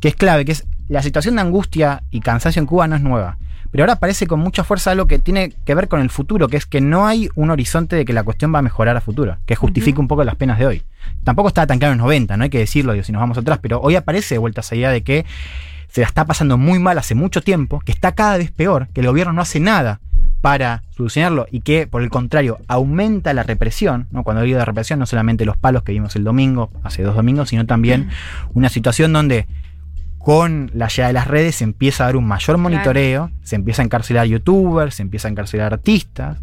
que 0.00 0.08
es 0.08 0.16
clave, 0.16 0.46
que 0.46 0.52
es 0.52 0.64
la 0.88 1.02
situación 1.02 1.34
de 1.36 1.42
angustia 1.42 2.02
y 2.10 2.20
cansancio 2.20 2.60
en 2.60 2.66
Cuba 2.66 2.88
no 2.88 2.96
es 2.96 3.02
nueva. 3.02 3.36
Pero 3.70 3.84
ahora 3.84 3.92
aparece 3.92 4.26
con 4.26 4.40
mucha 4.40 4.64
fuerza 4.64 4.90
algo 4.90 5.06
que 5.06 5.18
tiene 5.18 5.52
que 5.66 5.74
ver 5.74 5.86
con 5.88 6.00
el 6.00 6.08
futuro, 6.08 6.48
que 6.48 6.56
es 6.56 6.64
que 6.64 6.80
no 6.80 7.06
hay 7.06 7.28
un 7.34 7.50
horizonte 7.50 7.94
de 7.94 8.04
que 8.06 8.14
la 8.14 8.22
cuestión 8.24 8.52
va 8.54 8.60
a 8.60 8.62
mejorar 8.62 8.96
a 8.96 9.02
futuro, 9.02 9.36
que 9.44 9.54
justifique 9.54 10.00
un 10.00 10.08
poco 10.08 10.24
las 10.24 10.34
penas 10.36 10.58
de 10.58 10.66
hoy. 10.66 10.82
Tampoco 11.22 11.48
estaba 11.48 11.66
tan 11.66 11.78
claro 11.78 11.92
en 11.92 11.98
los 11.98 12.06
90, 12.06 12.36
no 12.38 12.44
hay 12.44 12.50
que 12.50 12.58
decirlo, 12.58 12.94
digo, 12.94 13.04
si 13.04 13.12
nos 13.12 13.20
vamos 13.20 13.36
atrás, 13.36 13.58
pero 13.60 13.80
hoy 13.82 13.94
aparece 13.96 14.34
de 14.34 14.38
vuelta 14.38 14.62
esa 14.62 14.74
idea 14.74 14.90
de 14.90 15.02
que 15.02 15.26
se 15.90 16.00
la 16.02 16.06
está 16.06 16.24
pasando 16.24 16.56
muy 16.58 16.78
mal 16.78 16.98
hace 16.98 17.14
mucho 17.14 17.40
tiempo, 17.42 17.80
que 17.80 17.92
está 17.92 18.12
cada 18.12 18.36
vez 18.38 18.50
peor, 18.50 18.88
que 18.94 19.00
el 19.00 19.06
gobierno 19.08 19.32
no 19.32 19.42
hace 19.42 19.60
nada 19.60 20.00
para 20.40 20.84
solucionarlo 20.96 21.46
y 21.50 21.60
que, 21.60 21.86
por 21.86 22.02
el 22.02 22.08
contrario, 22.08 22.58
aumenta 22.66 23.34
la 23.34 23.42
represión. 23.42 24.06
¿no? 24.10 24.22
Cuando 24.22 24.42
digo 24.42 24.58
de 24.58 24.64
represión, 24.64 24.98
no 24.98 25.04
solamente 25.06 25.44
los 25.44 25.56
palos 25.58 25.82
que 25.82 25.92
vimos 25.92 26.16
el 26.16 26.24
domingo, 26.24 26.70
hace 26.82 27.02
dos 27.02 27.14
domingos, 27.14 27.50
sino 27.50 27.66
también 27.66 28.08
una 28.54 28.68
situación 28.70 29.12
donde 29.12 29.46
con 30.18 30.70
la 30.74 30.88
llegada 30.88 31.08
de 31.08 31.12
las 31.14 31.26
redes 31.26 31.56
se 31.56 31.64
empieza 31.64 32.04
a 32.04 32.06
dar 32.08 32.16
un 32.16 32.26
mayor 32.26 32.58
monitoreo, 32.58 33.30
se 33.42 33.56
empieza 33.56 33.82
a 33.82 33.84
encarcelar 33.86 34.26
youtubers, 34.26 34.94
se 34.94 35.02
empieza 35.02 35.28
a 35.28 35.30
encarcelar 35.30 35.72
artistas, 35.72 36.38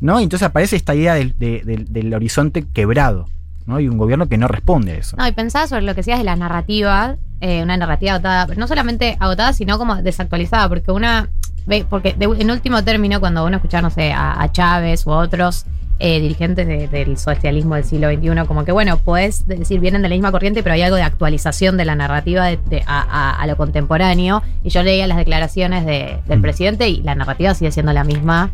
¿no? 0.00 0.20
Y 0.20 0.24
entonces 0.24 0.46
aparece 0.46 0.76
esta 0.76 0.94
idea 0.94 1.14
del, 1.14 1.36
de- 1.38 1.62
del- 1.64 1.92
del 1.92 2.12
horizonte 2.14 2.64
quebrado, 2.72 3.28
¿no? 3.64 3.78
Y 3.80 3.88
un 3.88 3.96
gobierno 3.96 4.28
que 4.28 4.38
no 4.38 4.48
responde 4.48 4.92
a 4.92 4.96
eso. 4.96 5.16
No, 5.16 5.26
y 5.26 5.32
pensaba 5.32 5.66
sobre 5.68 5.82
lo 5.82 5.92
que 5.92 5.98
decías 6.00 6.18
de 6.18 6.24
la 6.24 6.34
narrativa, 6.36 7.16
eh, 7.40 7.62
una 7.62 7.76
narrativa 7.76 8.12
agotada, 8.14 8.46
pero 8.46 8.58
no 8.60 8.66
solamente 8.68 9.16
agotada, 9.20 9.52
sino 9.52 9.78
como 9.78 9.96
desactualizada, 9.96 10.68
porque 10.68 10.90
una, 10.92 11.28
ve, 11.66 11.84
porque 11.88 12.14
de- 12.14 12.24
en 12.38 12.50
último 12.50 12.82
término, 12.84 13.20
cuando 13.20 13.44
uno 13.44 13.56
escucha, 13.56 13.82
no 13.82 13.90
sé, 13.90 14.12
a, 14.12 14.40
a 14.42 14.50
Chávez 14.52 15.06
u 15.06 15.10
otros 15.10 15.66
eh, 15.98 16.20
dirigentes 16.20 16.66
de- 16.66 16.88
del 16.88 17.16
socialismo 17.16 17.74
del 17.74 17.84
siglo 17.84 18.10
XXI, 18.10 18.46
como 18.46 18.64
que 18.66 18.72
bueno, 18.72 18.98
puedes 18.98 19.46
decir, 19.46 19.80
vienen 19.80 20.02
de 20.02 20.10
la 20.10 20.14
misma 20.14 20.30
corriente, 20.30 20.62
pero 20.62 20.74
hay 20.74 20.82
algo 20.82 20.96
de 20.96 21.02
actualización 21.02 21.76
de 21.78 21.86
la 21.86 21.94
narrativa 21.94 22.44
de- 22.46 22.82
a, 22.86 23.00
a- 23.00 23.40
a 23.40 23.46
lo 23.46 23.56
contemporáneo, 23.56 24.42
y 24.62 24.68
yo 24.70 24.82
leía 24.82 25.06
las 25.06 25.16
declaraciones 25.16 25.86
de- 25.86 26.18
del 26.26 26.38
Mm. 26.38 26.42
presidente 26.42 26.88
y 26.90 27.02
la 27.02 27.14
narrativa 27.14 27.54
sigue 27.54 27.72
siendo 27.72 27.92
la 27.94 28.04
misma 28.04 28.50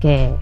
que 0.00 0.32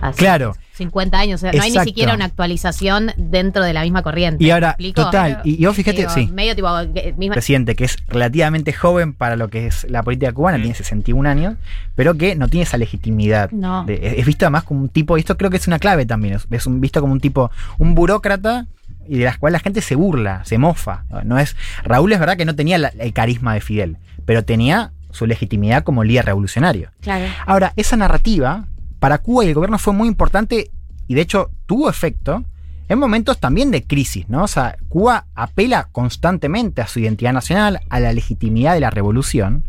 hace 0.00 0.18
Claro. 0.18 0.54
50 0.78 1.18
años, 1.18 1.40
o 1.40 1.42
sea, 1.42 1.52
no 1.52 1.62
hay 1.62 1.70
ni 1.70 1.78
siquiera 1.80 2.14
una 2.14 2.24
actualización 2.24 3.12
dentro 3.16 3.62
de 3.62 3.72
la 3.74 3.82
misma 3.82 4.02
corriente. 4.02 4.42
Y 4.42 4.46
¿me 4.46 4.52
ahora, 4.54 4.68
explico? 4.70 5.04
total, 5.04 5.40
y, 5.44 5.62
y 5.62 5.66
vos 5.66 5.76
fíjate, 5.76 5.98
Digo, 5.98 6.10
sí, 6.10 6.28
Medio 6.32 6.54
tipo. 6.56 6.68
que- 6.94 7.14
misma- 7.18 7.34
presidente 7.34 7.76
que 7.76 7.84
es 7.84 7.96
relativamente 8.08 8.72
joven 8.72 9.12
para 9.12 9.36
lo 9.36 9.48
que 9.48 9.66
es 9.66 9.86
la 9.90 10.02
política 10.02 10.32
cubana, 10.32 10.56
tiene 10.58 10.74
61 10.74 11.28
años, 11.28 11.56
pero 11.94 12.14
que 12.14 12.34
no 12.36 12.48
tiene 12.48 12.62
esa 12.62 12.78
legitimidad. 12.78 13.50
No. 13.50 13.84
de- 13.84 14.00
es, 14.02 14.18
es 14.20 14.26
visto 14.26 14.46
además 14.46 14.64
como 14.64 14.80
un 14.80 14.88
tipo, 14.88 15.16
y 15.16 15.20
esto 15.20 15.36
creo 15.36 15.50
que 15.50 15.58
es 15.58 15.66
una 15.66 15.78
clave 15.78 16.06
también, 16.06 16.34
es, 16.34 16.46
es 16.50 16.66
un, 16.66 16.80
visto 16.80 17.00
como 17.00 17.12
un 17.12 17.20
tipo, 17.20 17.50
un 17.78 17.94
burócrata 17.94 18.66
y 19.08 19.18
de 19.18 19.24
las 19.24 19.38
cuales 19.38 19.54
la 19.54 19.60
gente 19.64 19.80
se 19.80 19.94
burla, 19.94 20.42
se 20.44 20.58
mofa. 20.58 21.04
No 21.24 21.38
es, 21.38 21.56
Raúl 21.84 22.12
es 22.12 22.20
verdad 22.20 22.36
que 22.36 22.44
no 22.44 22.54
tenía 22.54 22.78
la- 22.78 22.92
el 22.98 23.12
carisma 23.12 23.54
de 23.54 23.60
Fidel, 23.60 23.96
pero 24.24 24.44
tenía 24.44 24.92
su 25.10 25.26
legitimidad 25.26 25.82
como 25.84 26.04
líder 26.04 26.26
revolucionario. 26.26 26.90
Claro. 27.00 27.24
Ahora, 27.46 27.72
esa 27.76 27.96
narrativa 27.96 28.66
para 28.98 29.18
Cuba 29.18 29.44
y 29.44 29.48
el 29.48 29.54
gobierno 29.54 29.78
fue 29.78 29.92
muy 29.92 30.08
importante 30.08 30.70
y 31.06 31.14
de 31.14 31.20
hecho 31.20 31.50
tuvo 31.66 31.88
efecto 31.88 32.44
en 32.88 32.98
momentos 32.98 33.38
también 33.38 33.70
de 33.70 33.84
crisis, 33.84 34.28
¿no? 34.28 34.44
O 34.44 34.48
sea, 34.48 34.76
Cuba 34.88 35.26
apela 35.34 35.88
constantemente 35.92 36.80
a 36.80 36.86
su 36.86 37.00
identidad 37.00 37.32
nacional, 37.32 37.80
a 37.90 38.00
la 38.00 38.12
legitimidad 38.12 38.74
de 38.74 38.80
la 38.80 38.90
revolución 38.90 39.62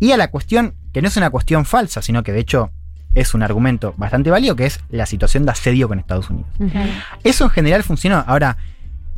y 0.00 0.12
a 0.12 0.16
la 0.16 0.30
cuestión, 0.30 0.74
que 0.92 1.02
no 1.02 1.08
es 1.08 1.16
una 1.16 1.30
cuestión 1.30 1.64
falsa, 1.64 2.00
sino 2.00 2.22
que 2.22 2.32
de 2.32 2.40
hecho 2.40 2.70
es 3.14 3.34
un 3.34 3.42
argumento 3.42 3.94
bastante 3.96 4.30
válido, 4.30 4.56
que 4.56 4.66
es 4.66 4.80
la 4.90 5.06
situación 5.06 5.44
de 5.44 5.52
asedio 5.52 5.88
con 5.88 5.98
Estados 5.98 6.30
Unidos. 6.30 6.50
Eso 7.24 7.44
en 7.44 7.50
general 7.50 7.82
funcionó. 7.82 8.22
Ahora, 8.26 8.58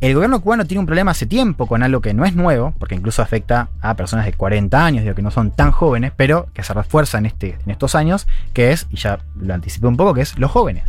el 0.01 0.13
gobierno 0.13 0.41
cubano 0.41 0.65
tiene 0.65 0.79
un 0.79 0.85
problema 0.85 1.11
hace 1.11 1.25
tiempo 1.25 1.67
con 1.67 1.83
algo 1.83 1.99
que 1.99 2.13
no 2.13 2.23
es 2.23 2.33
nuevo, 2.33 2.73
porque 2.79 2.95
incluso 2.95 3.21
afecta 3.21 3.69
a 3.81 3.95
personas 3.95 4.25
de 4.25 4.33
40 4.33 4.85
años, 4.85 5.03
digo 5.03 5.15
que 5.15 5.21
no 5.21 5.31
son 5.31 5.51
tan 5.51 5.71
jóvenes, 5.71 6.13
pero 6.15 6.47
que 6.53 6.63
se 6.63 6.73
refuerza 6.73 7.17
en, 7.17 7.25
este, 7.25 7.57
en 7.65 7.71
estos 7.71 7.95
años, 7.95 8.25
que 8.53 8.71
es, 8.71 8.87
y 8.89 8.97
ya 8.97 9.19
lo 9.35 9.53
anticipé 9.53 9.87
un 9.87 9.97
poco, 9.97 10.13
que 10.13 10.21
es 10.21 10.37
los 10.39 10.51
jóvenes. 10.51 10.83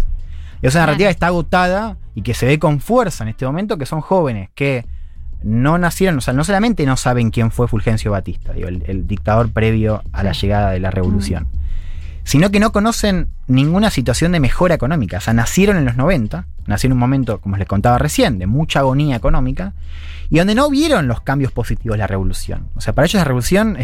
Y 0.62 0.68
esa 0.68 0.80
narrativa 0.80 1.10
está 1.10 1.28
agotada 1.28 1.96
y 2.14 2.22
que 2.22 2.34
se 2.34 2.46
ve 2.46 2.58
con 2.58 2.80
fuerza 2.80 3.24
en 3.24 3.30
este 3.30 3.46
momento, 3.46 3.78
que 3.78 3.86
son 3.86 4.00
jóvenes 4.00 4.50
que 4.54 4.86
no 5.42 5.78
nacieron, 5.78 6.18
o 6.18 6.20
sea, 6.20 6.34
no 6.34 6.44
solamente 6.44 6.84
no 6.86 6.96
saben 6.96 7.30
quién 7.30 7.50
fue 7.50 7.66
Fulgencio 7.66 8.12
Batista, 8.12 8.52
digo, 8.52 8.68
el, 8.68 8.84
el 8.86 9.06
dictador 9.06 9.50
previo 9.50 10.02
a 10.12 10.22
la 10.22 10.32
llegada 10.32 10.70
de 10.70 10.80
la 10.80 10.90
revolución, 10.90 11.48
sino 12.24 12.50
que 12.50 12.60
no 12.60 12.72
conocen 12.72 13.28
ninguna 13.46 13.90
situación 13.90 14.32
de 14.32 14.40
mejora 14.40 14.74
económica. 14.74 15.18
O 15.18 15.20
sea, 15.20 15.34
nacieron 15.34 15.76
en 15.76 15.84
los 15.84 15.96
90, 15.96 16.46
nacieron 16.66 16.92
en 16.92 16.96
un 16.96 17.00
momento, 17.00 17.40
como 17.40 17.56
les 17.56 17.66
contaba 17.66 17.98
recién, 17.98 18.38
de 18.38 18.46
mucha 18.46 18.80
agonía 18.80 19.16
económica, 19.16 19.72
y 20.28 20.38
donde 20.38 20.54
no 20.54 20.70
vieron 20.70 21.08
los 21.08 21.20
cambios 21.22 21.52
positivos 21.52 21.94
de 21.94 21.98
la 21.98 22.06
revolución. 22.06 22.68
O 22.76 22.80
sea, 22.80 22.94
para 22.94 23.06
ellos 23.06 23.20
la 23.20 23.24
revolución, 23.24 23.76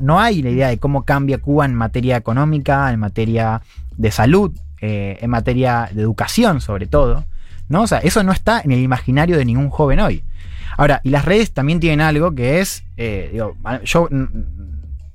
no 0.00 0.20
hay 0.20 0.42
la 0.42 0.50
idea 0.50 0.68
de 0.68 0.78
cómo 0.78 1.04
cambia 1.04 1.38
Cuba 1.38 1.64
en 1.64 1.74
materia 1.74 2.16
económica, 2.16 2.92
en 2.92 3.00
materia 3.00 3.62
de 3.96 4.10
salud, 4.10 4.52
eh, 4.80 5.18
en 5.20 5.30
materia 5.30 5.90
de 5.92 6.02
educación 6.02 6.60
sobre 6.60 6.86
todo. 6.86 7.24
¿no? 7.68 7.82
O 7.82 7.86
sea, 7.86 7.98
eso 7.98 8.22
no 8.22 8.32
está 8.32 8.60
en 8.62 8.72
el 8.72 8.80
imaginario 8.80 9.36
de 9.36 9.44
ningún 9.44 9.70
joven 9.70 10.00
hoy. 10.00 10.22
Ahora, 10.76 11.00
y 11.04 11.10
las 11.10 11.24
redes 11.24 11.52
también 11.52 11.80
tienen 11.80 12.00
algo 12.00 12.34
que 12.34 12.60
es, 12.60 12.84
eh, 12.96 13.38
yo 13.84 14.08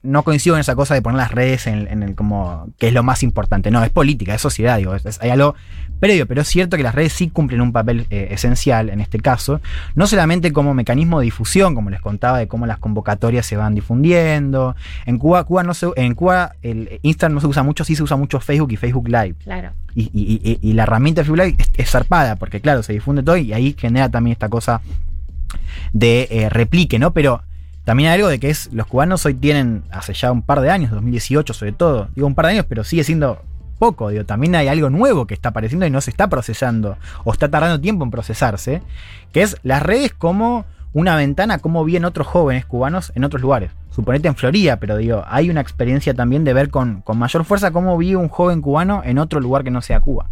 no 0.05 0.23
coincido 0.23 0.55
en 0.55 0.61
esa 0.61 0.75
cosa 0.75 0.93
de 0.93 1.01
poner 1.01 1.17
las 1.17 1.31
redes 1.31 1.67
en, 1.67 1.87
en 1.87 2.03
el 2.03 2.15
como 2.15 2.67
que 2.77 2.87
es 2.87 2.93
lo 2.93 3.03
más 3.03 3.23
importante. 3.23 3.71
No, 3.71 3.83
es 3.83 3.89
política, 3.89 4.33
es 4.35 4.41
sociedad, 4.41 4.77
digo, 4.77 4.95
es- 4.95 5.05
es- 5.05 5.21
hay 5.21 5.29
algo 5.31 5.55
previo, 5.99 6.27
pero 6.27 6.41
es 6.41 6.47
cierto 6.47 6.77
que 6.77 6.83
las 6.83 6.93
redes 6.93 7.13
sí 7.13 7.29
cumplen 7.29 7.61
un 7.61 7.71
papel 7.71 8.05
eh, 8.09 8.27
esencial 8.31 8.89
en 8.89 8.99
este 9.01 9.19
caso, 9.19 9.61
no 9.95 10.07
solamente 10.07 10.51
como 10.51 10.73
mecanismo 10.73 11.19
de 11.19 11.25
difusión, 11.25 11.73
como 11.73 11.89
les 11.89 12.01
contaba, 12.01 12.37
de 12.37 12.47
cómo 12.47 12.65
las 12.65 12.77
convocatorias 12.79 13.45
se 13.45 13.55
van 13.57 13.75
difundiendo. 13.75 14.75
En 15.05 15.17
Cuba, 15.17 15.43
Cuba 15.45 15.63
no 15.63 15.73
se, 15.73 15.87
en 15.95 16.13
Cuba 16.15 16.53
el 16.61 16.99
Instagram 17.01 17.35
no 17.35 17.41
se 17.41 17.47
usa 17.47 17.63
mucho, 17.63 17.83
sí 17.85 17.95
se 17.95 18.03
usa 18.03 18.17
mucho 18.17 18.39
Facebook 18.39 18.71
y 18.71 18.75
Facebook 18.75 19.07
Live. 19.07 19.35
Claro. 19.43 19.71
Y, 19.95 20.03
y- 20.13 20.41
y- 20.43 20.59
y 20.69 20.73
la 20.73 20.83
herramienta 20.83 21.21
de 21.21 21.25
Facebook 21.25 21.45
Live 21.45 21.55
es, 21.59 21.69
es 21.77 21.89
zarpada, 21.89 22.35
porque 22.35 22.59
claro, 22.61 22.83
se 22.83 22.91
difunde 22.93 23.23
todo 23.23 23.37
y 23.37 23.53
ahí 23.53 23.75
genera 23.79 24.09
también 24.09 24.33
esta 24.33 24.49
cosa 24.49 24.81
de 25.93 26.27
eh, 26.29 26.49
replique, 26.49 26.99
¿no? 26.99 27.11
Pero 27.13 27.41
también 27.85 28.09
hay 28.09 28.15
algo 28.15 28.27
de 28.27 28.39
que 28.39 28.49
es, 28.49 28.73
los 28.73 28.87
cubanos 28.87 29.25
hoy 29.25 29.35
tienen, 29.35 29.83
hace 29.91 30.13
ya 30.13 30.31
un 30.31 30.41
par 30.41 30.59
de 30.61 30.71
años, 30.71 30.91
2018 30.91 31.53
sobre 31.53 31.71
todo, 31.71 32.09
digo 32.15 32.27
un 32.27 32.35
par 32.35 32.47
de 32.47 32.53
años, 32.53 32.65
pero 32.67 32.83
sigue 32.83 33.03
siendo 33.03 33.41
poco, 33.77 34.09
digo, 34.09 34.25
también 34.25 34.55
hay 34.55 34.67
algo 34.67 34.89
nuevo 34.89 35.27
que 35.27 35.35
está 35.35 35.49
apareciendo 35.49 35.85
y 35.85 35.91
no 35.91 36.01
se 36.01 36.09
está 36.09 36.27
procesando, 36.27 36.97
o 37.23 37.31
está 37.31 37.49
tardando 37.49 37.79
tiempo 37.79 38.03
en 38.03 38.09
procesarse, 38.09 38.81
que 39.31 39.43
es 39.43 39.57
las 39.61 39.83
redes 39.83 40.13
como 40.13 40.65
una 40.93 41.15
ventana, 41.15 41.59
como 41.59 41.85
viven 41.85 42.05
otros 42.05 42.25
jóvenes 42.25 42.65
cubanos 42.65 43.11
en 43.15 43.23
otros 43.23 43.41
lugares. 43.41 43.71
Suponete 43.91 44.29
en 44.29 44.35
Florida, 44.35 44.77
pero 44.77 44.97
digo, 44.97 45.23
hay 45.27 45.49
una 45.49 45.61
experiencia 45.61 46.13
también 46.13 46.43
de 46.43 46.53
ver 46.53 46.69
con, 46.69 47.01
con 47.01 47.19
mayor 47.19 47.45
fuerza 47.45 47.71
cómo 47.71 47.97
vive 47.97 48.15
un 48.15 48.29
joven 48.29 48.61
cubano 48.61 49.01
en 49.05 49.19
otro 49.19 49.39
lugar 49.41 49.63
que 49.63 49.71
no 49.71 49.81
sea 49.81 49.99
Cuba. 49.99 50.27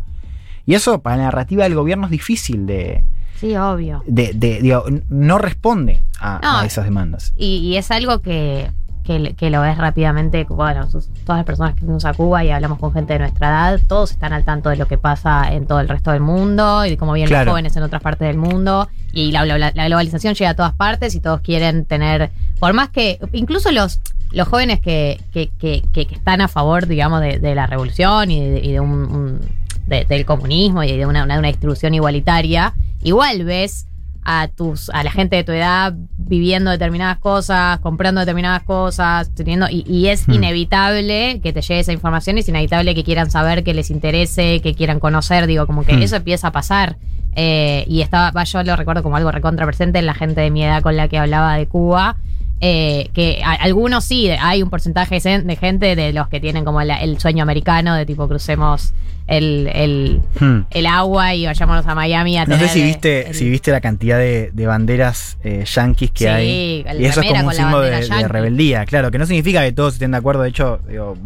Y 0.65 0.75
eso 0.75 1.01
para 1.01 1.17
la 1.17 1.23
narrativa 1.23 1.65
del 1.65 1.75
gobierno 1.75 2.05
es 2.05 2.11
difícil 2.11 2.65
de, 2.65 3.03
Sí, 3.43 3.55
obvio. 3.57 4.01
de, 4.07 4.31
de- 4.33 4.61
digo, 4.61 4.85
no 5.09 5.37
responde 5.37 6.01
a, 6.19 6.39
No. 6.41 6.57
a 6.59 6.65
esas 6.65 6.85
demandas. 6.85 7.33
Y, 7.35 7.57
y 7.57 7.77
es 7.77 7.91
algo 7.91 8.19
que, 8.21 8.69
que, 9.03 9.33
que 9.35 9.49
lo 9.49 9.59
ves 9.61 9.77
rápidamente, 9.77 10.45
bueno, 10.45 10.89
sus- 10.89 11.09
todas 11.25 11.39
las 11.39 11.45
personas 11.45 11.73
que 11.73 11.81
fuimos 11.81 12.05
a 12.05 12.13
Cuba 12.13 12.43
y 12.45 12.51
hablamos 12.51 12.79
con 12.79 12.93
gente 12.93 13.13
de 13.13 13.19
nuestra 13.19 13.49
edad, 13.49 13.81
todos 13.87 14.11
están 14.11 14.31
al 14.31 14.45
tanto 14.45 14.69
de 14.69 14.77
lo 14.77 14.87
que 14.87 14.97
pasa 14.97 15.51
en 15.53 15.67
todo 15.67 15.81
el 15.81 15.89
resto 15.89 16.11
del 16.11 16.21
mundo 16.21 16.85
y 16.85 16.91
de 16.91 16.97
cómo 16.97 17.13
Claro. 17.15 17.45
los 17.45 17.51
jóvenes 17.51 17.75
en 17.75 17.83
otras 17.83 18.01
partes 18.01 18.27
del 18.27 18.37
mundo. 18.37 18.87
Y 19.11 19.31
la, 19.31 19.45
la- 19.45 19.57
la 19.75 19.85
globalización 19.87 20.33
llega 20.35 20.51
a 20.51 20.55
todas 20.55 20.73
partes 20.73 21.13
y 21.15 21.19
todos 21.19 21.41
quieren 21.41 21.83
tener, 21.85 22.31
por 22.59 22.73
más 22.73 22.89
que, 22.89 23.19
incluso 23.33 23.71
los, 23.73 23.99
los 24.31 24.47
jóvenes 24.47 24.79
que, 24.79 25.19
que, 25.33 25.49
que, 25.59 25.83
que- 25.91 26.07
que 26.07 26.15
están 26.15 26.39
a 26.39 26.47
favor, 26.47 26.87
digamos, 26.87 27.19
de, 27.19 27.39
de 27.39 27.55
la 27.55 27.67
revolución 27.67 28.31
y 28.31 28.39
de, 28.39 28.59
y 28.61 28.71
de 28.71 28.79
un, 28.79 28.89
un- 28.91 29.39
de- 29.85 30.05
del 30.05 30.25
comunismo 30.25 30.81
y 30.81 30.95
de 30.95 31.05
una, 31.05 31.25
una, 31.25 31.37
una 31.39 31.49
distribución 31.49 31.93
igualitaria, 31.93 32.73
igual 33.03 33.43
ves 33.43 33.87
a 34.25 34.47
tus 34.47 34.89
a 34.91 35.03
la 35.03 35.11
gente 35.11 35.35
de 35.35 35.43
tu 35.43 35.51
edad 35.51 35.93
viviendo 36.17 36.71
determinadas 36.71 37.17
cosas, 37.17 37.79
comprando 37.79 38.21
determinadas 38.21 38.63
cosas, 38.63 39.29
teniendo 39.35 39.67
y, 39.69 39.83
y 39.85 40.07
es 40.07 40.27
Hmm. 40.27 40.33
inevitable 40.35 41.41
que 41.43 41.51
te 41.51 41.61
llegue 41.61 41.79
esa 41.81 41.91
información, 41.91 42.37
es 42.37 42.47
inevitable 42.47 42.95
que 42.95 43.03
quieran 43.03 43.29
saber, 43.29 43.63
que 43.65 43.73
les 43.73 43.89
interese, 43.91 44.61
que 44.61 44.73
quieran 44.75 44.99
conocer, 45.01 45.45
digo, 45.45 45.67
como 45.67 45.83
que 45.83 45.93
Hmm. 45.97 46.03
eso 46.03 46.15
empieza 46.15 46.47
a 46.47 46.51
pasar. 46.51 46.97
Eh, 47.35 47.83
y 47.87 48.01
estaba, 48.01 48.43
yo 48.43 48.63
lo 48.63 48.75
recuerdo 48.75 49.03
como 49.03 49.17
algo 49.17 49.31
recontra 49.31 49.65
presente 49.65 49.99
en 49.99 50.05
la 50.05 50.13
gente 50.13 50.39
de 50.39 50.51
mi 50.51 50.63
edad 50.63 50.81
con 50.83 50.95
la 50.95 51.07
que 51.09 51.17
hablaba 51.17 51.55
de 51.57 51.67
Cuba. 51.67 52.17
Eh, 52.65 53.09
que 53.13 53.41
a- 53.43 53.55
algunos 53.55 54.05
sí, 54.05 54.29
hay 54.29 54.63
un 54.63 54.69
porcentaje 54.69 55.19
de 55.19 55.55
gente 55.57 55.97
de 55.97 56.13
los 56.13 56.29
que 56.29 56.39
tienen 56.39 56.63
como 56.63 56.81
la- 56.81 57.01
el 57.01 57.19
sueño 57.19 57.43
americano 57.43 57.93
de 57.93 58.05
tipo 58.05 58.25
crucemos 58.29 58.93
el, 59.27 59.69
el, 59.73 60.21
Hmm. 60.39 60.61
el 60.69 60.85
agua 60.85 61.35
y 61.35 61.45
vayámonos 61.45 61.85
a 61.87 61.93
Miami 61.93 62.37
a 62.37 62.45
No 62.45 62.57
sé 62.57 62.69
si 62.69 62.81
viste, 62.81 63.27
el- 63.27 63.35
si 63.35 63.49
viste 63.49 63.71
la 63.71 63.81
cantidad 63.81 64.17
de, 64.17 64.51
de 64.53 64.65
banderas 64.65 65.37
eh, 65.43 65.65
yanquis 65.65 66.11
que 66.11 66.23
Sí, 66.23 66.27
hay. 66.29 66.85
Y 66.99 67.05
eso 67.05 67.19
es 67.19 67.27
como 67.27 67.47
un 67.47 67.53
símbolo 67.53 67.81
de, 67.81 68.27
rebeldía, 68.29 68.85
claro, 68.85 69.11
que 69.11 69.17
no 69.17 69.25
significa 69.25 69.61
que 69.61 69.73
todos 69.73 69.93
estén 69.95 70.11
de 70.11 70.17
acuerdo. 70.17 70.43
De 70.43 70.49
hecho, 70.49 70.79
digo, 70.87 71.17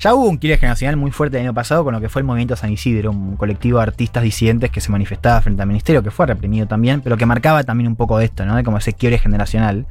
ya 0.00 0.14
hubo 0.14 0.28
un 0.28 0.36
quiebre 0.36 0.58
generacional 0.58 0.96
muy 0.96 1.12
fuerte 1.12 1.38
el 1.38 1.44
año 1.44 1.54
pasado 1.54 1.82
con 1.84 1.94
lo 1.94 2.00
que 2.02 2.08
fue 2.10 2.20
el 2.20 2.26
movimiento 2.26 2.56
San 2.56 2.70
Isidro, 2.72 3.10
un 3.10 3.36
colectivo 3.36 3.78
de 3.78 3.84
artistas 3.84 4.22
disidentes 4.22 4.70
que 4.70 4.80
se 4.82 4.90
manifestaba 4.90 5.40
frente 5.40 5.62
al 5.62 5.68
ministerio, 5.68 6.02
que 6.02 6.10
fue 6.10 6.26
reprimido 6.26 6.66
también, 6.66 7.00
pero 7.00 7.16
que 7.16 7.24
marcaba 7.24 7.62
también 7.64 7.88
un 7.88 7.96
poco 7.96 8.18
de 8.18 8.26
esto, 8.26 8.44
¿no? 8.44 8.56
De 8.56 8.64
como 8.64 8.76
ese 8.78 8.92
quiebre 8.92 9.16
generacional. 9.18 9.86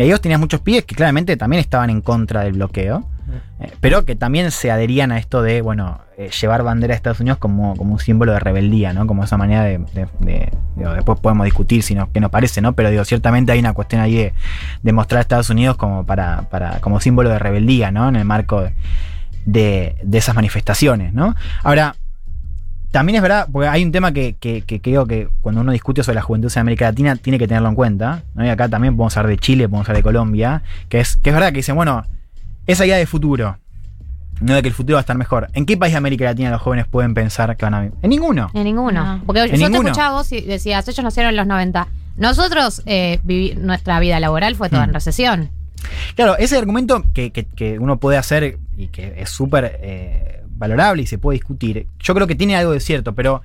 Y 0.00 0.04
ahí 0.04 0.10
vos 0.12 0.20
tenías 0.22 0.40
muchos 0.40 0.62
pibes 0.62 0.86
que 0.86 0.94
claramente 0.94 1.36
también 1.36 1.60
estaban 1.60 1.90
en 1.90 2.00
contra 2.00 2.40
del 2.44 2.54
bloqueo, 2.54 3.04
eh, 3.60 3.70
pero 3.80 4.06
que 4.06 4.16
también 4.16 4.50
se 4.50 4.70
adherían 4.70 5.12
a 5.12 5.18
esto 5.18 5.42
de, 5.42 5.60
bueno, 5.60 6.00
eh, 6.16 6.30
llevar 6.40 6.62
bandera 6.62 6.92
de 6.92 6.96
Estados 6.96 7.20
Unidos 7.20 7.36
como, 7.38 7.76
como 7.76 7.92
un 7.92 7.98
símbolo 8.00 8.32
de 8.32 8.38
rebeldía, 8.40 8.94
¿no? 8.94 9.06
Como 9.06 9.24
esa 9.24 9.36
manera 9.36 9.62
de. 9.64 9.76
de- 9.92 10.08
de- 10.20 10.52
digo, 10.76 10.94
después 10.94 11.20
podemos 11.20 11.44
discutir 11.44 11.82
si 11.82 11.94
no, 11.94 12.10
qué 12.12 12.20
nos 12.20 12.30
parece, 12.30 12.62
¿no? 12.62 12.72
Pero 12.72 12.88
digo, 12.88 13.04
ciertamente 13.04 13.52
hay 13.52 13.58
una 13.58 13.74
cuestión 13.74 14.00
ahí 14.00 14.14
de, 14.14 14.32
de 14.82 14.92
mostrar 14.94 15.18
a 15.18 15.20
Estados 15.20 15.50
Unidos 15.50 15.76
como 15.76 16.06
para, 16.06 16.48
para. 16.48 16.80
como 16.80 16.98
símbolo 16.98 17.28
de 17.28 17.38
rebeldía, 17.38 17.90
¿no? 17.90 18.08
En 18.08 18.16
el 18.16 18.24
marco 18.24 18.62
de, 18.62 18.72
de, 19.44 19.96
de 20.02 20.16
esas 20.18 20.34
manifestaciones, 20.34 21.12
¿no? 21.12 21.34
Ahora. 21.62 21.94
También 22.90 23.16
es 23.16 23.22
verdad, 23.22 23.46
porque 23.52 23.68
hay 23.68 23.84
un 23.84 23.92
tema 23.92 24.12
que, 24.12 24.34
que, 24.40 24.62
que 24.62 24.80
creo 24.80 25.06
que 25.06 25.28
cuando 25.42 25.60
uno 25.60 25.70
discute 25.72 26.02
sobre 26.02 26.16
la 26.16 26.22
juventud 26.22 26.50
en 26.54 26.60
América 26.60 26.86
Latina 26.86 27.14
tiene 27.16 27.38
que 27.38 27.46
tenerlo 27.46 27.68
en 27.68 27.74
cuenta. 27.76 28.24
¿no? 28.34 28.44
Y 28.44 28.48
acá 28.48 28.68
también 28.68 28.96
podemos 28.96 29.16
hablar 29.16 29.30
de 29.30 29.38
Chile, 29.38 29.68
podemos 29.68 29.88
hablar 29.88 29.98
de 29.98 30.02
Colombia, 30.02 30.62
que 30.88 30.98
es, 31.00 31.16
que 31.16 31.30
es 31.30 31.34
verdad 31.34 31.50
que 31.50 31.58
dicen, 31.58 31.76
bueno, 31.76 32.04
esa 32.66 32.84
idea 32.84 32.96
de 32.96 33.06
futuro, 33.06 33.58
no 34.40 34.54
de 34.54 34.62
que 34.62 34.68
el 34.68 34.74
futuro 34.74 34.94
va 34.96 35.00
a 35.00 35.02
estar 35.02 35.16
mejor. 35.16 35.48
¿En 35.52 35.66
qué 35.66 35.76
país 35.76 35.92
de 35.92 35.98
América 35.98 36.24
Latina 36.24 36.50
los 36.50 36.60
jóvenes 36.62 36.86
pueden 36.88 37.14
pensar 37.14 37.56
que 37.56 37.64
van 37.64 37.74
a 37.74 37.80
vivir? 37.82 37.94
En 38.02 38.10
ninguno. 38.10 38.50
En 38.54 38.64
ninguno. 38.64 39.04
No. 39.18 39.22
Porque 39.24 39.40
yo 39.48 39.56
ninguno. 39.68 39.82
te 39.82 39.88
escuchaba 39.90 40.16
vos 40.16 40.32
y 40.32 40.40
decías, 40.40 40.88
ellos 40.88 41.04
nacieron 41.04 41.30
en 41.30 41.36
los 41.36 41.46
90. 41.46 41.86
Nosotros, 42.16 42.82
eh, 42.86 43.20
vivi- 43.24 43.54
nuestra 43.56 44.00
vida 44.00 44.18
laboral 44.18 44.56
fue 44.56 44.68
toda 44.68 44.82
Mm. 44.82 44.88
en 44.88 44.94
recesión. 44.94 45.50
Claro, 46.16 46.36
ese 46.38 46.58
argumento 46.58 47.04
que, 47.14 47.30
que- 47.30 47.44
que 47.44 47.78
uno 47.78 47.98
puede 47.98 48.18
hacer 48.18 48.58
y 48.76 48.88
que 48.88 49.14
es 49.18 49.30
súper 49.30 49.78
eh, 49.80 50.39
valorable 50.60 51.02
y 51.02 51.06
se 51.06 51.18
puede 51.18 51.38
discutir, 51.38 51.88
yo 51.98 52.14
creo 52.14 52.28
que 52.28 52.36
tiene 52.36 52.54
algo 52.54 52.70
de 52.70 52.78
cierto, 52.78 53.14
pero 53.16 53.42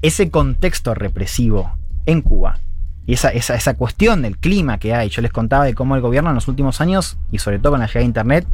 ese 0.00 0.30
contexto 0.30 0.94
represivo 0.94 1.70
en 2.06 2.22
Cuba 2.22 2.58
y 3.06 3.14
esa, 3.14 3.28
esa, 3.28 3.54
esa 3.54 3.74
cuestión 3.74 4.22
del 4.22 4.38
clima 4.38 4.78
que 4.78 4.94
hay, 4.94 5.08
yo 5.10 5.22
les 5.22 5.30
contaba 5.30 5.64
de 5.64 5.74
cómo 5.74 5.94
el 5.94 6.00
gobierno 6.00 6.30
en 6.30 6.34
los 6.34 6.48
últimos 6.48 6.80
años, 6.80 7.18
y 7.30 7.38
sobre 7.38 7.58
todo 7.58 7.72
con 7.72 7.80
la 7.80 7.86
llegada 7.86 8.00
de 8.00 8.06
Internet, 8.06 8.46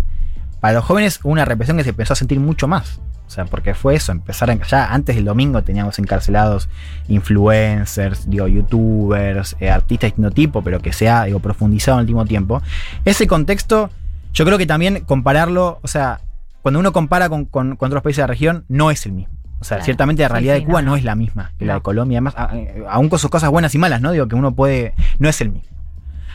para 0.61 0.75
los 0.75 0.85
jóvenes 0.85 1.21
una 1.23 1.45
represión 1.45 1.77
que 1.77 1.85
se 1.85 1.91
empezó 1.91 2.15
a 2.15 2.17
sentir 2.17 2.41
mucho 2.41 2.67
más. 2.67 3.01
O 3.27 3.31
sea, 3.31 3.45
porque 3.45 3.75
fue 3.75 3.95
eso, 3.95 4.11
empezar 4.11 4.59
ya 4.67 4.93
antes 4.93 5.15
del 5.15 5.27
domingo 5.27 5.63
teníamos 5.63 5.99
encarcelados 5.99 6.71
influencers, 7.09 8.29
digo, 8.29 8.49
youtubers, 8.49 9.55
eh, 9.61 9.69
artistas 9.69 10.03
de 10.03 10.07
distinto 10.09 10.31
tipo, 10.31 10.63
pero 10.63 10.81
que 10.81 10.95
se 10.95 11.11
ha 11.11 11.25
digo, 11.25 11.39
profundizado 11.39 11.99
en 11.99 12.01
el 12.01 12.05
último 12.05 12.25
tiempo. 12.25 12.63
Ese 13.05 13.27
contexto, 13.27 13.91
yo 14.33 14.47
creo 14.47 14.57
que 14.57 14.65
también 14.65 15.05
compararlo, 15.05 15.79
o 15.83 15.89
sea, 15.89 16.21
cuando 16.63 16.81
uno 16.81 16.93
compara 16.93 17.29
con, 17.29 17.45
con- 17.45 17.77
con 17.77 17.87
otros 17.89 18.03
países 18.03 18.19
de 18.19 18.23
la 18.23 18.27
región, 18.29 18.65
no 18.69 18.91
es 18.91 19.05
el 19.07 19.13
mismo. 19.13 19.35
O 19.61 19.65
sea, 19.65 19.77
Claro. 19.79 19.85
ciertamente 19.87 20.23
la 20.23 20.29
realidad 20.29 20.55
sí, 20.55 20.61
de 20.61 20.67
Cuba 20.67 20.83
no, 20.83 20.95
es 20.97 21.03
la 21.05 21.15
misma 21.17 21.51
que 21.59 21.65
la 21.65 21.75
de 21.75 21.81
Colombia. 21.81 22.19
Además, 22.19 22.35
eh, 22.53 22.85
aún 22.89 23.09
con 23.09 23.19
sus 23.19 23.29
cosas 23.31 23.51
buenas 23.51 23.75
y 23.75 23.79
malas, 23.79 24.01
¿no? 24.01 24.13
Digo 24.13 24.29
que 24.29 24.37
uno 24.37 24.55
puede. 24.55 24.95
No 25.19 25.29
es 25.29 25.41
el 25.41 25.51
mismo. 25.51 25.69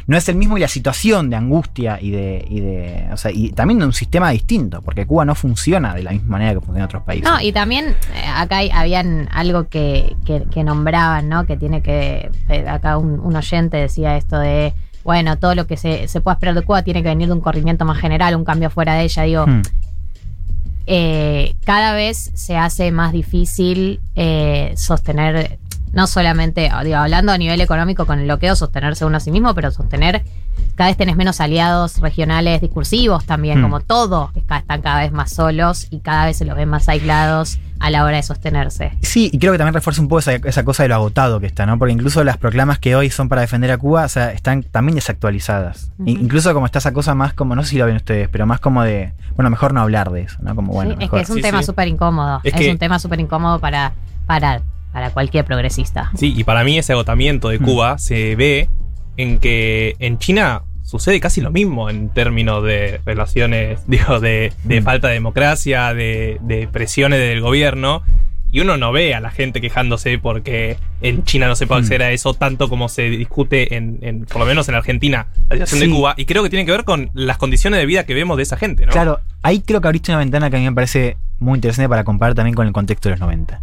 No 0.05 0.17
es 0.17 0.27
el 0.27 0.35
mismo 0.35 0.57
y 0.57 0.59
la 0.59 0.67
situación 0.67 1.29
de 1.29 1.37
angustia 1.37 1.97
y 2.01 2.11
de. 2.11 2.45
Y 2.49 2.59
de 2.59 3.07
o 3.13 3.15
sea, 3.15 3.31
y 3.31 3.53
también 3.53 3.79
de 3.79 3.85
un 3.85 3.93
sistema 3.93 4.31
distinto, 4.31 4.81
porque 4.81 5.05
Cuba 5.05 5.23
no 5.23 5.33
funciona 5.35 5.93
de 5.95 6.03
la 6.03 6.11
misma 6.11 6.31
manera 6.31 6.51
que 6.51 6.57
funciona 6.59 6.79
en 6.79 6.85
otros 6.85 7.03
países. 7.03 7.23
No, 7.31 7.39
y 7.39 7.53
también 7.53 7.85
eh, 8.13 8.25
acá 8.35 8.57
hay- 8.57 8.71
habían 8.71 9.29
algo 9.31 9.69
que, 9.69 10.17
que- 10.25 10.43
que 10.51 10.65
nombraban, 10.65 11.29
¿no? 11.29 11.45
Que 11.45 11.55
tiene 11.55 11.81
que. 11.81 12.29
eh, 12.49 12.67
acá 12.67 12.97
un, 12.97 13.21
un 13.21 13.35
oyente 13.37 13.77
decía 13.77 14.17
esto 14.17 14.37
de. 14.37 14.73
Bueno, 15.05 15.37
todo 15.37 15.55
lo 15.55 15.65
que 15.67 15.77
se, 15.77 16.09
se 16.09 16.19
pueda 16.19 16.33
esperar 16.35 16.55
de 16.55 16.61
Cuba 16.63 16.81
tiene 16.83 17.01
que 17.03 17.09
venir 17.09 17.27
de 17.27 17.33
un 17.33 17.41
corrimiento 17.41 17.85
más 17.85 17.97
general, 17.99 18.35
un 18.35 18.43
cambio 18.43 18.69
fuera 18.69 18.95
de 18.95 19.03
ella. 19.03 19.23
Digo, 19.23 19.45
Hmm. 19.47 19.61
Eh, 20.85 21.55
cada 21.65 21.93
vez 21.93 22.31
se 22.33 22.57
hace 22.57 22.91
más 22.91 23.11
difícil 23.13 23.99
eh, 24.15 24.73
sostener, 24.75 25.57
no 25.93 26.07
solamente, 26.07 26.69
digo, 26.83 26.97
hablando 26.97 27.31
a 27.31 27.37
nivel 27.37 27.61
económico 27.61 28.05
con 28.05 28.19
el 28.19 28.25
bloqueo, 28.25 28.55
sostenerse 28.55 29.05
uno 29.05 29.17
a 29.17 29.19
sí 29.19 29.31
mismo, 29.31 29.53
pero 29.53 29.71
sostener, 29.71 30.23
cada 30.75 30.89
vez 30.89 30.97
tenés 30.97 31.15
menos 31.15 31.39
aliados 31.39 31.99
regionales 31.99 32.61
discursivos 32.61 33.25
también, 33.25 33.59
Mm. 33.59 33.63
como 33.63 33.79
todo, 33.79 34.31
está- 34.35 34.57
están 34.57 34.81
cada 34.81 34.99
vez 35.01 35.11
más 35.11 35.31
solos 35.31 35.87
y 35.91 35.99
cada 35.99 36.25
vez 36.25 36.37
se 36.37 36.45
los 36.45 36.55
ven 36.55 36.69
más 36.69 36.89
aislados 36.89 37.59
a 37.83 37.89
la 37.89 38.05
hora 38.05 38.15
de 38.15 38.23
sostenerse. 38.23 38.93
Sí, 39.01 39.29
y 39.33 39.39
creo 39.39 39.51
que 39.51 39.57
también 39.57 39.73
refuerza 39.73 40.01
un 40.01 40.07
poco 40.07 40.19
esa, 40.19 40.33
esa 40.35 40.63
cosa 40.63 40.83
de 40.83 40.89
lo 40.89 40.95
agotado 40.95 41.39
que 41.41 41.47
está, 41.47 41.65
¿no? 41.65 41.77
Porque 41.77 41.91
incluso 41.91 42.23
las 42.23 42.37
proclamas 42.37 42.79
que 42.79 42.95
hoy 42.95 43.09
son 43.09 43.27
para 43.27 43.41
defender 43.41 43.71
a 43.71 43.77
Cuba, 43.77 44.05
o 44.05 44.07
sea, 44.07 44.31
están 44.31 44.63
también 44.63 44.95
desactualizadas. 44.95 45.91
Incluso 46.05 46.53
como 46.53 46.65
está 46.65 46.79
esa 46.79 46.93
cosa 46.93 47.13
más 47.13 47.33
como, 47.33 47.55
no 47.55 47.63
sé 47.63 47.71
si 47.71 47.77
lo 47.77 47.85
ven 47.85 47.97
ustedes, 47.97 48.29
pero 48.29 48.45
más 48.45 48.61
como 48.61 48.83
de, 48.83 49.11
bueno, 49.35 49.49
mejor 49.49 49.73
no 49.73 49.81
hablar 49.81 50.11
de 50.11 50.21
eso, 50.21 50.37
¿no? 50.41 50.55
Como, 50.55 50.71
bueno, 50.73 50.91
Sí, 50.91 50.93
es 50.93 50.97
mejor. 50.99 51.19
que 51.19 51.23
es 51.23 51.29
un 51.29 51.35
Sí, 51.35 51.41
tema 51.41 51.59
sí. 51.59 51.65
súper 51.65 51.87
incómodo, 51.89 52.39
Es 52.45 52.53
es, 52.53 52.59
que- 52.61 52.71
un 52.71 52.77
tema 52.77 52.99
súper 52.99 53.19
incómodo 53.19 53.59
para, 53.59 53.91
para, 54.27 54.61
para 54.93 55.09
cualquier 55.09 55.43
progresista. 55.43 56.09
Sí, 56.15 56.33
y 56.37 56.43
para 56.45 56.63
mí 56.63 56.77
ese 56.77 56.93
agotamiento 56.93 57.49
de 57.49 57.59
Mm. 57.59 57.63
Cuba 57.65 57.97
se 57.97 58.35
ve 58.37 58.69
en 59.17 59.39
que 59.39 59.95
en 59.99 60.17
China 60.19 60.61
sucede 60.99 61.19
casi 61.19 61.41
lo 61.41 61.49
mismo 61.51 61.89
en 61.89 62.09
términos 62.09 62.63
de 62.63 63.01
relaciones, 63.05 63.79
digo, 63.87 64.19
de, 64.19 64.53
de 64.63 64.81
Mm. 64.81 64.83
falta 64.83 65.07
de 65.07 65.15
democracia, 65.15 65.93
de, 65.93 66.37
de 66.41 66.67
presiones 66.67 67.19
del 67.19 67.41
gobierno. 67.41 68.03
Y 68.51 68.59
uno 68.59 68.77
no 68.77 68.91
ve 68.91 69.15
a 69.15 69.19
la 69.19 69.31
gente 69.31 69.61
quejándose 69.61 70.19
porque 70.19 70.77
en 71.01 71.23
China 71.23 71.47
no 71.47 71.55
se 71.55 71.65
puede 71.65 71.81
Mm. 71.81 71.83
acceder 71.85 72.03
a 72.03 72.11
eso 72.11 72.35
tanto 72.35 72.69
como 72.69 72.87
se 72.87 73.09
discute 73.09 73.75
en, 73.75 73.97
en- 74.03 74.25
por 74.25 74.37
lo 74.39 74.45
menos 74.45 74.69
en 74.69 74.75
Argentina, 74.75 75.25
la 75.49 75.55
situación 75.55 75.79
Sí. 75.81 75.87
de 75.87 75.91
Cuba. 75.93 76.13
Y 76.17 76.25
creo 76.25 76.43
que 76.43 76.51
tiene 76.51 76.63
que 76.65 76.71
ver 76.71 76.83
con 76.83 77.09
las 77.15 77.37
condiciones 77.39 77.79
de 77.79 77.87
vida 77.87 78.05
que 78.05 78.13
vemos 78.13 78.37
de 78.37 78.43
esa 78.43 78.55
gente, 78.57 78.85
¿no? 78.85 78.91
Claro, 78.91 79.19
ahí 79.41 79.61
creo 79.61 79.81
que 79.81 79.87
abriste 79.87 80.11
una 80.11 80.19
ventana 80.19 80.51
que 80.51 80.57
a 80.57 80.59
mí 80.59 80.65
me 80.65 80.71
parece 80.75 81.17
muy 81.39 81.55
interesante 81.57 81.89
para 81.89 82.03
comparar 82.03 82.35
también 82.35 82.53
con 82.53 82.67
el 82.67 82.73
contexto 82.73 83.09
de 83.09 83.13
los 83.15 83.19
90. 83.21 83.59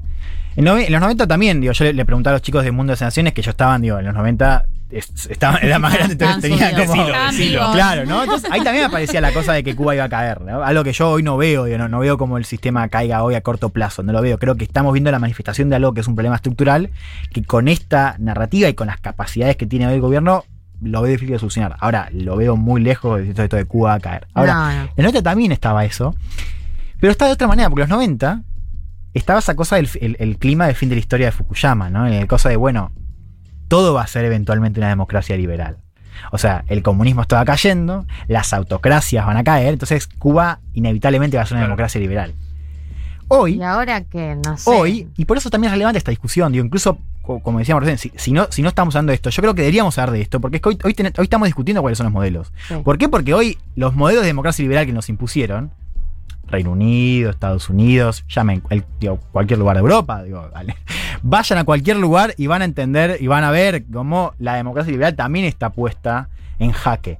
En, 0.56 0.64
los 0.64 1.00
90 1.00 1.26
también, 1.26 1.60
digo, 1.60 1.72
yo 1.72 1.84
le, 1.84 1.92
le 1.92 2.04
preguntaba 2.04 2.32
a 2.34 2.36
los 2.38 2.42
chicos 2.42 2.64
de 2.64 2.72
Mundo 2.72 2.92
de 2.92 2.96
Sensaciones 2.96 3.32
que 3.32 3.42
yo 3.42 3.50
estaban, 3.50 3.82
digo, 3.82 3.98
en 3.98 4.04
los 4.06 4.14
90 4.14 4.64
es- 4.90 5.26
estaban, 5.30 5.62
era 5.62 5.78
más 5.78 5.94
grande, 5.94 6.12
entonces 6.14 6.40
tenía 6.42 6.86
como... 6.86 7.06
Decilo. 7.06 7.72
Claro, 7.72 8.04
¿no? 8.06 8.22
Entonces 8.24 8.50
ahí 8.50 8.62
también 8.64 8.84
aparecía 8.86 9.20
la 9.20 9.32
cosa 9.32 9.52
de 9.52 9.62
que 9.62 9.76
Cuba 9.76 9.94
iba 9.94 10.04
a 10.04 10.08
caer, 10.08 10.40
¿no? 10.40 10.62
Algo 10.64 10.82
que 10.82 10.92
yo 10.92 11.10
hoy 11.10 11.22
no 11.22 11.36
veo, 11.36 11.64
digo, 11.66 11.78
no, 11.78 11.88
no 11.88 12.00
veo 12.00 12.18
como 12.18 12.36
el 12.38 12.44
sistema 12.44 12.88
caiga 12.88 13.22
hoy 13.22 13.36
a 13.36 13.40
corto 13.40 13.68
plazo, 13.68 14.02
no 14.02 14.12
lo 14.12 14.20
veo. 14.20 14.38
Creo 14.38 14.56
que 14.56 14.64
estamos 14.64 14.92
viendo 14.92 15.10
la 15.12 15.20
manifestación 15.20 15.70
de 15.70 15.76
algo 15.76 15.94
que 15.94 16.00
es 16.00 16.08
un 16.08 16.16
problema 16.16 16.34
estructural, 16.36 16.90
que 17.32 17.44
con 17.44 17.68
esta 17.68 18.16
narrativa 18.18 18.68
y 18.68 18.74
con 18.74 18.88
las 18.88 18.98
capacidades 19.00 19.56
que 19.56 19.66
tiene 19.66 19.86
hoy 19.86 19.94
el 19.94 20.00
gobierno, 20.00 20.44
lo 20.82 21.02
veo 21.02 21.12
difícil 21.12 21.34
de 21.34 21.38
solucionar. 21.38 21.76
Ahora, 21.78 22.08
lo 22.12 22.36
veo 22.36 22.56
muy 22.56 22.80
lejos 22.80 23.20
de 23.20 23.30
esto, 23.30 23.56
de 23.56 23.64
Cuba 23.66 23.94
a 23.94 24.00
caer. 24.00 24.26
Ahora, 24.34 24.54
No, 24.54 24.66
no. 24.66 24.72
en 24.72 24.86
los 25.04 25.12
90 25.12 25.22
también 25.22 25.52
estaba 25.52 25.84
eso, 25.84 26.14
pero 26.98 27.12
está 27.12 27.26
de 27.26 27.32
otra 27.32 27.46
manera, 27.46 27.68
porque 27.70 27.82
en 27.84 27.88
los 27.90 27.96
90 27.98 28.42
estaba 29.14 29.38
esa 29.40 29.54
cosa 29.56 29.76
del 29.76 29.88
el, 30.00 30.16
el 30.20 30.38
clima 30.38 30.66
del 30.66 30.76
fin 30.76 30.88
de 30.88 30.94
la 30.96 31.00
historia 31.00 31.26
de 31.26 31.32
Fukuyama, 31.32 31.90
¿no? 31.90 32.06
El 32.06 32.26
cosa 32.26 32.48
de, 32.48 32.56
bueno, 32.56 32.92
todo 33.68 33.94
va 33.94 34.02
a 34.02 34.06
ser 34.06 34.24
eventualmente 34.24 34.80
una 34.80 34.88
democracia 34.88 35.36
liberal. 35.36 35.78
O 36.32 36.38
sea, 36.38 36.64
el 36.68 36.82
comunismo 36.82 37.22
estaba 37.22 37.44
cayendo, 37.44 38.04
las 38.28 38.52
autocracias 38.52 39.24
van 39.26 39.36
a 39.36 39.44
caer, 39.44 39.72
entonces 39.74 40.06
Cuba 40.06 40.60
inevitablemente 40.74 41.36
va 41.36 41.44
a 41.44 41.46
ser 41.46 41.56
una 41.56 41.64
democracia 41.64 42.00
liberal. 42.00 42.34
Hoy, 43.28 43.54
Y 43.54 43.62
ahora 43.62 44.02
que 44.02 44.36
no 44.44 44.58
sé. 44.58 44.68
hoy, 44.68 45.08
y 45.16 45.24
por 45.24 45.36
eso 45.36 45.50
también 45.50 45.68
es 45.68 45.74
relevante 45.74 45.98
esta 45.98 46.10
discusión, 46.10 46.50
digo, 46.52 46.64
incluso, 46.64 46.98
co- 47.22 47.38
como 47.40 47.60
decíamos 47.60 47.84
recién, 47.84 47.96
si, 47.98 48.12
si 48.18 48.32
no, 48.32 48.48
si 48.50 48.60
no 48.60 48.68
estamos 48.68 48.96
hablando 48.96 49.12
de 49.12 49.14
esto, 49.14 49.30
yo 49.30 49.40
creo 49.40 49.54
que 49.54 49.62
deberíamos 49.62 49.96
hablar 49.98 50.12
de 50.14 50.20
esto, 50.20 50.40
porque 50.40 50.56
es 50.56 50.62
que 50.62 50.68
hoy, 50.70 50.78
hoy, 50.82 50.94
ten- 50.94 51.12
hoy 51.16 51.24
estamos 51.24 51.46
discutiendo 51.46 51.80
cuáles 51.80 51.96
son 51.96 52.06
los 52.06 52.12
modelos. 52.12 52.52
Sí. 52.66 52.74
¿Por 52.84 52.98
qué? 52.98 53.08
Porque 53.08 53.32
hoy 53.32 53.56
los 53.76 53.94
modelos 53.94 54.22
de 54.22 54.26
democracia 54.26 54.64
liberal 54.64 54.84
que 54.84 54.92
nos 54.92 55.08
impusieron, 55.08 55.70
Reino 56.50 56.72
Unido, 56.72 57.30
Estados 57.30 57.70
Unidos, 57.70 58.24
llamen 58.28 58.62
cualquier 59.32 59.58
lugar 59.58 59.76
de 59.76 59.80
Europa, 59.80 60.22
digo, 60.22 60.48
vale, 60.52 60.76
vayan 61.22 61.58
a 61.58 61.64
cualquier 61.64 61.96
lugar 61.96 62.34
y 62.36 62.46
van 62.46 62.62
a 62.62 62.64
entender 62.64 63.18
y 63.20 63.26
van 63.26 63.44
a 63.44 63.50
ver 63.50 63.84
cómo 63.92 64.34
la 64.38 64.54
democracia 64.54 64.90
liberal 64.90 65.14
también 65.14 65.44
está 65.44 65.70
puesta 65.70 66.28
en 66.58 66.72
jaque. 66.72 67.18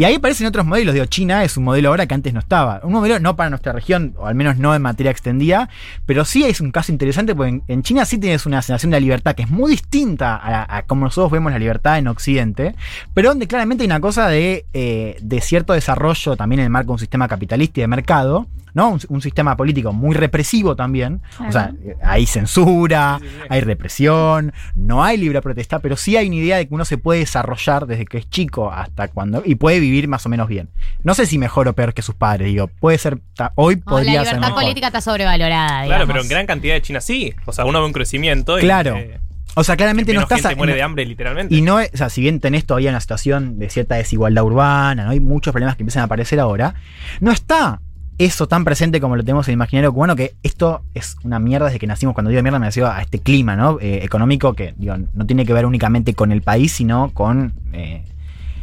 Y 0.00 0.04
ahí 0.04 0.14
aparecen 0.14 0.46
otros 0.46 0.64
modelos. 0.64 0.94
Digo, 0.94 1.04
China 1.04 1.44
es 1.44 1.58
un 1.58 1.64
modelo 1.64 1.90
ahora 1.90 2.06
que 2.06 2.14
antes 2.14 2.32
no 2.32 2.40
estaba. 2.40 2.80
Un 2.84 2.92
modelo 2.94 3.20
no 3.20 3.36
para 3.36 3.50
nuestra 3.50 3.74
región, 3.74 4.14
o 4.16 4.26
al 4.26 4.34
menos 4.34 4.56
no 4.56 4.74
en 4.74 4.80
materia 4.80 5.12
extendida, 5.12 5.68
pero 6.06 6.24
sí 6.24 6.42
es 6.42 6.62
un 6.62 6.72
caso 6.72 6.90
interesante 6.90 7.34
porque 7.34 7.60
en, 7.68 7.82
China 7.82 8.06
sí 8.06 8.16
tienes 8.16 8.46
una 8.46 8.62
sensación 8.62 8.92
de 8.92 9.00
libertad 9.02 9.34
que 9.34 9.42
es 9.42 9.50
muy 9.50 9.72
distinta 9.72 10.36
a, 10.36 10.78
a 10.78 10.82
como 10.84 11.04
nosotros 11.04 11.30
vemos 11.30 11.52
la 11.52 11.58
libertad 11.58 11.98
en 11.98 12.08
Occidente, 12.08 12.74
pero 13.12 13.28
donde 13.28 13.46
claramente 13.46 13.82
hay 13.82 13.88
una 13.88 14.00
cosa 14.00 14.28
de, 14.28 14.64
eh, 14.72 15.18
de 15.20 15.40
cierto 15.42 15.74
desarrollo 15.74 16.34
también 16.34 16.60
en 16.60 16.64
el 16.64 16.70
marco 16.70 16.86
de 16.86 16.92
un 16.92 16.98
sistema 17.00 17.28
capitalista 17.28 17.80
y 17.80 17.82
de 17.82 17.88
mercado, 17.88 18.46
¿no? 18.74 18.90
Un, 18.90 19.00
un 19.08 19.20
sistema 19.22 19.56
político 19.56 19.92
muy 19.92 20.14
represivo 20.14 20.76
también. 20.76 21.20
O 21.46 21.52
sea, 21.52 21.72
hay 22.02 22.26
censura, 22.26 23.18
Sí, 23.20 23.26
sí, 23.28 23.34
sí. 23.40 23.46
hay 23.48 23.60
represión, 23.60 24.52
no 24.74 25.02
hay 25.04 25.16
libre 25.16 25.40
protesta, 25.42 25.78
pero 25.80 25.96
sí 25.96 26.16
hay 26.16 26.26
una 26.26 26.36
idea 26.36 26.56
de 26.58 26.68
que 26.68 26.74
uno 26.74 26.84
se 26.84 26.98
puede 26.98 27.20
desarrollar 27.20 27.86
desde 27.86 28.04
que 28.06 28.18
es 28.18 28.28
chico 28.30 28.70
hasta 28.72 29.08
cuando. 29.08 29.42
y 29.44 29.54
puede 29.56 29.80
vivir 29.80 30.08
más 30.08 30.24
o 30.26 30.28
menos 30.28 30.48
bien. 30.48 30.68
No 31.02 31.14
sé 31.14 31.26
si 31.26 31.38
mejor 31.38 31.68
o 31.68 31.72
peor 31.74 31.94
que 31.94 32.02
sus 32.02 32.14
padres, 32.14 32.48
digo, 32.48 32.68
puede 32.68 32.98
ser. 32.98 33.18
hoy 33.54 33.76
No, 33.76 33.80
la 33.80 33.84
podría 33.90 34.12
ser. 34.12 34.20
libertad 34.34 34.40
mejor. 34.48 34.62
política 34.62 34.86
está 34.88 35.00
sobrevalorada, 35.00 35.68
Claro, 35.68 35.84
digamos. 35.84 36.06
pero 36.06 36.20
en 36.22 36.28
gran 36.28 36.46
cantidad 36.46 36.74
de 36.74 36.82
China 36.82 37.00
sí. 37.00 37.34
O 37.46 37.52
sea, 37.52 37.64
uno 37.64 37.80
ve 37.80 37.86
un 37.86 37.92
crecimiento 37.92 38.58
y 38.58 38.62
Claro. 38.62 38.96
eh, 38.96 39.18
O 39.54 39.64
sea, 39.64 39.76
claramente 39.76 40.12
no 40.14 40.20
estás. 40.20 40.40
gente 40.42 40.54
muere 40.56 40.74
de 40.74 40.82
hambre, 40.82 41.04
literalmente. 41.04 41.54
Y 41.54 41.60
no 41.62 41.80
es, 41.80 41.90
o 41.92 41.96
sea, 41.96 42.08
si 42.08 42.20
bien 42.20 42.38
tenés 42.40 42.64
todavía 42.66 42.90
una 42.90 43.00
situación 43.00 43.58
de 43.58 43.68
cierta 43.68 43.96
desigualdad 43.96 44.44
urbana, 44.44 45.04
¿no? 45.04 45.10
hay 45.10 45.18
muchos 45.20 45.52
problemas 45.52 45.76
que 45.76 45.82
empiezan 45.82 46.02
a 46.02 46.04
aparecer 46.04 46.38
ahora, 46.38 46.74
no 47.20 47.32
está 47.32 47.80
eso 48.24 48.46
tan 48.46 48.64
presente 48.64 49.00
como 49.00 49.16
lo 49.16 49.22
tenemos 49.24 49.48
en 49.48 49.52
el 49.52 49.54
imaginario 49.54 49.92
cubano, 49.92 50.14
que 50.14 50.34
esto 50.42 50.82
es 50.94 51.16
una 51.24 51.38
mierda 51.38 51.66
desde 51.66 51.78
que 51.78 51.86
nacimos, 51.86 52.14
cuando 52.14 52.30
digo 52.30 52.42
mierda 52.42 52.58
me 52.58 52.66
refiero 52.66 52.88
a 52.90 53.00
este 53.02 53.18
clima 53.18 53.56
¿no? 53.56 53.78
Eh, 53.80 54.00
económico 54.04 54.54
que 54.54 54.74
digo, 54.76 54.94
no 55.14 55.26
tiene 55.26 55.44
que 55.46 55.52
ver 55.52 55.66
únicamente 55.66 56.14
con 56.14 56.30
el 56.32 56.42
país, 56.42 56.72
sino 56.72 57.10
con 57.14 57.54
eh, 57.72 58.04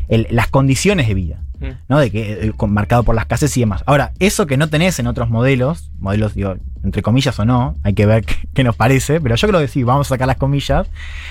el- 0.10 0.28
las 0.32 0.48
condiciones 0.48 1.08
de 1.08 1.14
vida. 1.14 1.42
Mm. 1.60 1.66
¿no? 1.90 1.98
De 1.98 2.12
que, 2.12 2.34
eh, 2.34 2.52
con- 2.56 2.72
marcado 2.72 3.02
por 3.02 3.16
las 3.16 3.26
casas 3.26 3.58
y 3.58 3.62
demás. 3.62 3.82
Ahora, 3.88 4.12
eso 4.20 4.46
que 4.46 4.58
no 4.58 4.70
tenés 4.70 5.00
en 5.00 5.08
otros 5.08 5.28
modelos, 5.32 5.90
modelos, 5.98 6.36
digo, 6.36 6.56
entre 6.84 7.02
comillas 7.02 7.40
o 7.40 7.46
no, 7.46 7.76
hay 7.82 7.94
que 7.94 8.06
ver 8.06 8.24
qué, 8.26 8.36
qué 8.54 8.64
nos 8.64 8.76
parece, 8.76 9.20
pero 9.20 9.34
yo 9.36 9.48
creo 9.48 9.60
que 9.62 9.68
sí, 9.68 9.82
vamos 9.82 10.06
a 10.06 10.10
sacar 10.10 10.28
las 10.28 10.38
comillas. 10.38 10.88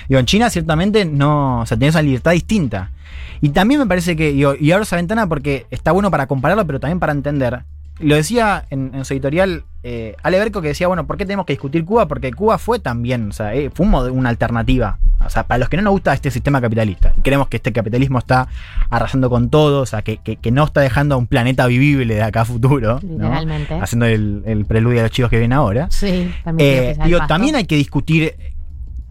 Digo, 0.08 0.18
en 0.18 0.26
China 0.26 0.50
ciertamente 0.50 1.04
no, 1.04 1.60
o 1.60 1.66
sea, 1.66 1.76
tenés 1.78 1.94
una 1.94 2.02
libertad 2.02 2.32
distinta. 2.32 2.90
Y 3.40 3.50
también 3.50 3.78
me 3.78 3.86
parece 3.86 4.16
que, 4.16 4.32
digo, 4.32 4.54
y 4.58 4.72
abro 4.72 4.82
esa 4.82 4.96
ventana 4.96 5.28
porque 5.28 5.66
está 5.70 5.92
bueno 5.92 6.10
para 6.10 6.26
compararlo, 6.26 6.66
pero 6.66 6.80
también 6.80 6.98
para 6.98 7.12
entender. 7.12 7.62
Lo 7.98 8.14
decía 8.14 8.66
en, 8.70 8.90
en 8.94 9.04
su 9.04 9.14
editorial 9.14 9.64
eh, 9.82 10.16
Ale 10.22 10.38
Berco 10.38 10.60
que 10.60 10.68
decía, 10.68 10.86
bueno, 10.88 11.06
¿por 11.06 11.16
qué 11.16 11.24
tenemos 11.24 11.46
que 11.46 11.54
discutir 11.54 11.84
Cuba? 11.84 12.06
Porque 12.08 12.32
Cuba 12.32 12.58
fue 12.58 12.78
también, 12.78 13.30
o 13.30 13.32
sea, 13.32 13.54
eh, 13.54 13.70
fue 13.72 13.86
una 13.86 14.28
alternativa. 14.28 14.98
O 15.24 15.30
sea, 15.30 15.44
para 15.44 15.58
los 15.58 15.68
que 15.70 15.76
no 15.78 15.82
nos 15.84 15.92
gusta 15.92 16.12
este 16.12 16.30
sistema 16.30 16.60
capitalista 16.60 17.14
y 17.16 17.22
creemos 17.22 17.48
que 17.48 17.56
este 17.56 17.72
capitalismo 17.72 18.18
está 18.18 18.48
arrasando 18.90 19.30
con 19.30 19.48
todo, 19.48 19.80
o 19.80 19.86
sea, 19.86 20.02
que, 20.02 20.18
que- 20.18 20.36
que 20.36 20.50
no 20.50 20.64
está 20.64 20.82
dejando 20.82 21.14
a 21.14 21.18
un 21.18 21.26
planeta 21.26 21.66
vivible 21.66 22.14
de 22.16 22.22
acá 22.22 22.42
a 22.42 22.44
futuro, 22.44 23.00
¿no? 23.02 23.08
Literalmente. 23.08 23.74
haciendo 23.80 24.04
el, 24.06 24.42
el 24.44 24.66
preludio 24.66 25.00
a 25.00 25.02
los 25.04 25.10
chicos 25.12 25.30
que 25.30 25.38
vienen 25.38 25.56
ahora. 25.56 25.88
Sí, 25.90 26.30
también 26.44 26.84
Eh, 26.84 26.96
digo, 27.04 27.18
también 27.26 27.56
hay 27.56 27.64
que 27.64 27.76
discutir 27.76 28.34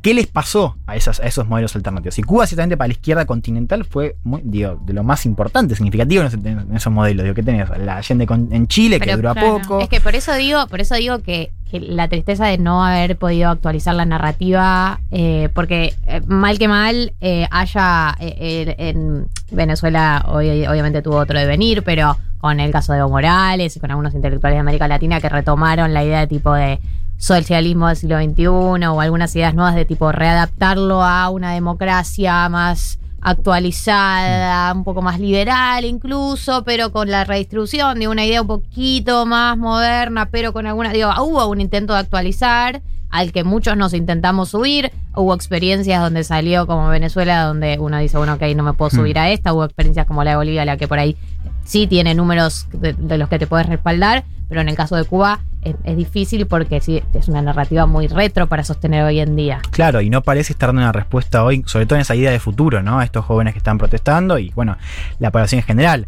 qué 0.06 0.14
les 0.14 0.28
pasó 0.28 0.76
a, 0.86 0.96
esas, 0.96 1.20
a 1.20 1.24
esos 1.26 1.48
modelos 1.48 1.76
alternativos. 1.76 2.20
Y 2.20 2.22
Cuba, 2.22 2.46
ciertamente, 2.46 2.78
para 2.78 2.90
la 2.90 2.92
izquierda 2.94 3.26
continental 3.26 3.86
fue 3.86 4.18
muy, 4.24 4.40
digo, 4.44 4.80
de 4.86 4.94
lo 4.94 5.04
más 5.04 5.26
importante, 5.26 5.76
significativo 5.76 6.22
en, 6.22 6.28
ese- 6.28 6.38
en 6.48 6.76
esos 6.76 6.94
modelos. 6.94 7.24
Digo, 7.24 7.34
¿qué 7.34 7.42
tenés? 7.42 7.68
La 7.80 7.98
Allende 7.98 8.28
con- 8.28 8.50
en 8.54 8.68
Chile, 8.68 9.00
que 9.00 9.16
duró 9.16 9.34
claro, 9.34 9.60
poco. 9.64 9.80
Es 9.80 9.90
que 9.90 10.00
por 10.02 10.14
eso 10.14 10.32
digo, 10.36 10.68
por 10.68 10.80
eso 10.80 10.94
digo 10.94 11.24
que, 11.24 11.50
que 11.72 11.80
la 11.80 12.08
tristeza 12.08 12.46
de 12.46 12.60
no 12.60 12.86
haber 12.86 13.18
podido 13.18 13.50
actualizar 13.50 13.96
la 13.96 14.06
narrativa, 14.06 15.00
eh, 15.10 15.50
porque 15.56 15.96
eh, 16.06 16.22
mal 16.28 16.60
que 16.60 16.68
mal 16.68 17.14
eh, 17.20 17.48
haya 17.50 18.16
en 18.20 19.26
Venezuela 19.52 20.24
hoy, 20.28 20.68
obviamente 20.68 21.02
tuvo 21.02 21.16
otro 21.18 21.40
devenir, 21.40 21.82
pero 21.82 22.16
con 22.40 22.60
el 22.60 22.72
caso 22.72 22.94
de 22.94 23.00
Evo 23.00 23.10
Morales 23.10 23.76
y 23.76 23.80
con 23.80 23.90
algunos 23.90 24.14
intelectuales 24.14 24.58
de 24.58 24.60
América 24.62 24.88
Latina 24.88 25.20
que 25.20 25.30
retomaron 25.30 25.94
la 25.96 26.04
idea 26.04 26.20
de 26.20 26.28
tipo 26.28 26.54
de 26.54 26.80
socialismo 27.18 27.88
del 27.88 27.98
siglo 27.98 28.18
XXI 28.18 28.48
o 28.88 29.02
algunas 29.02 29.36
ideas 29.36 29.54
nuevas 29.54 29.76
de 29.76 29.86
tipo 29.86 30.12
readaptarlo 30.12 31.04
a 31.04 31.30
una 31.30 31.54
democracia 31.54 32.48
más 32.50 33.00
actualizada, 33.22 34.72
un 34.74 34.84
poco 34.84 35.02
más 35.02 35.20
liberal 35.20 35.84
incluso, 35.86 36.64
pero 36.64 36.92
con 36.92 37.10
la 37.10 37.24
redistribución 37.24 38.00
de 38.00 38.08
una 38.08 38.26
idea 38.26 38.42
un 38.42 38.48
poquito 38.48 39.26
más 39.26 39.58
moderna, 39.58 40.28
pero 40.28 40.54
con 40.54 40.68
alguna, 40.68 40.92
digo, 40.92 41.10
hubo 41.24 41.48
un 41.48 41.62
intento 41.62 41.94
de 41.94 42.00
actualizar 42.00 42.82
al 43.10 43.32
que 43.32 43.44
muchos 43.44 43.78
nos 43.78 43.94
intentamos 43.94 44.50
subir, 44.50 44.92
hubo 45.16 45.34
experiencias 45.34 46.02
donde 46.02 46.24
salió 46.24 46.68
como 46.68 46.90
Venezuela, 46.90 47.44
donde 47.44 47.78
uno 47.80 47.98
dice, 48.00 48.18
bueno, 48.18 48.34
ok, 48.34 48.42
no 48.56 48.64
me 48.64 48.74
puedo 48.74 48.90
Hmm. 48.92 48.96
subir 48.98 49.20
a 49.20 49.30
esta, 49.30 49.54
hubo 49.54 49.64
experiencias 49.64 50.06
como 50.06 50.24
la 50.24 50.32
de 50.32 50.38
Bolivia, 50.38 50.66
la 50.66 50.78
que 50.78 50.88
por 50.88 51.00
ahí 51.00 51.16
sí 51.64 51.88
tiene 51.88 52.14
números 52.14 52.68
de, 52.74 52.94
de 52.94 53.18
los 53.18 53.30
que 53.30 53.40
te 53.40 53.48
puedes 53.48 53.68
respaldar, 53.68 54.26
pero 54.50 54.62
en 54.62 54.70
el 54.70 54.76
caso 54.76 54.96
de 54.96 55.06
Cuba 55.06 55.40
es, 55.66 55.98
difícil 55.98 56.48
porque 56.48 56.78
es 56.78 57.28
una 57.28 57.42
narrativa 57.42 57.86
muy 57.86 58.08
retro 58.08 58.48
para 58.48 58.64
sostener 58.64 59.04
hoy 59.04 59.20
en 59.20 59.36
día. 59.36 59.60
Claro, 59.72 60.00
y 60.02 60.10
no 60.10 60.22
parece 60.22 60.54
estar 60.54 60.70
dando 60.70 60.84
una 60.84 60.92
respuesta 60.92 61.44
hoy, 61.44 61.64
sobre 61.66 61.86
todo 61.86 61.98
en 61.98 62.02
esa 62.02 62.16
idea 62.16 62.32
de 62.32 62.40
futuro, 62.40 62.82
¿no? 62.84 63.00
A 63.00 63.04
estos 63.04 63.26
jóvenes 63.26 63.54
que 63.54 63.58
están 63.58 63.78
protestando 63.78 64.38
y, 64.40 64.52
bueno, 64.52 64.78
la 65.20 65.32
población 65.32 65.60
en 65.60 65.66
general. 65.66 66.08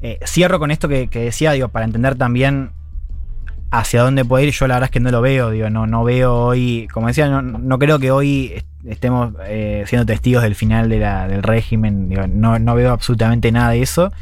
Eh, 0.00 0.18
cierro 0.26 0.58
con 0.58 0.70
esto 0.70 0.88
que, 0.88 1.06
decía, 1.06 1.52
digo, 1.52 1.68
para 1.68 1.84
entender 1.84 2.16
también 2.16 2.70
hacia 3.70 4.02
dónde 4.02 4.24
puede 4.24 4.44
ir. 4.46 4.52
Yo 4.52 4.66
la 4.66 4.74
verdad 4.74 4.88
es 4.88 4.90
que 4.90 5.00
no 5.00 5.10
lo 5.10 5.20
veo, 5.20 5.50
digo, 5.50 5.70
no, 5.70 5.86
no 5.86 6.04
veo 6.04 6.34
hoy, 6.34 6.88
como 6.92 7.06
decía, 7.08 7.28
no, 7.28 7.42
no 7.42 7.78
creo 7.78 7.98
que 7.98 8.10
hoy 8.10 8.52
est- 8.54 8.66
estemos 8.86 9.32
eh, 9.46 9.84
siendo 9.86 10.06
testigos 10.06 10.42
del 10.42 10.54
final 10.54 10.88
de 10.88 10.98
la- 11.00 11.26
del 11.28 11.42
régimen, 11.42 12.08
no, 12.34 12.58
no 12.58 12.74
veo 12.74 12.92
absolutamente 12.92 13.50
nada 13.50 13.70
de 13.70 13.82
eso. 13.82 14.12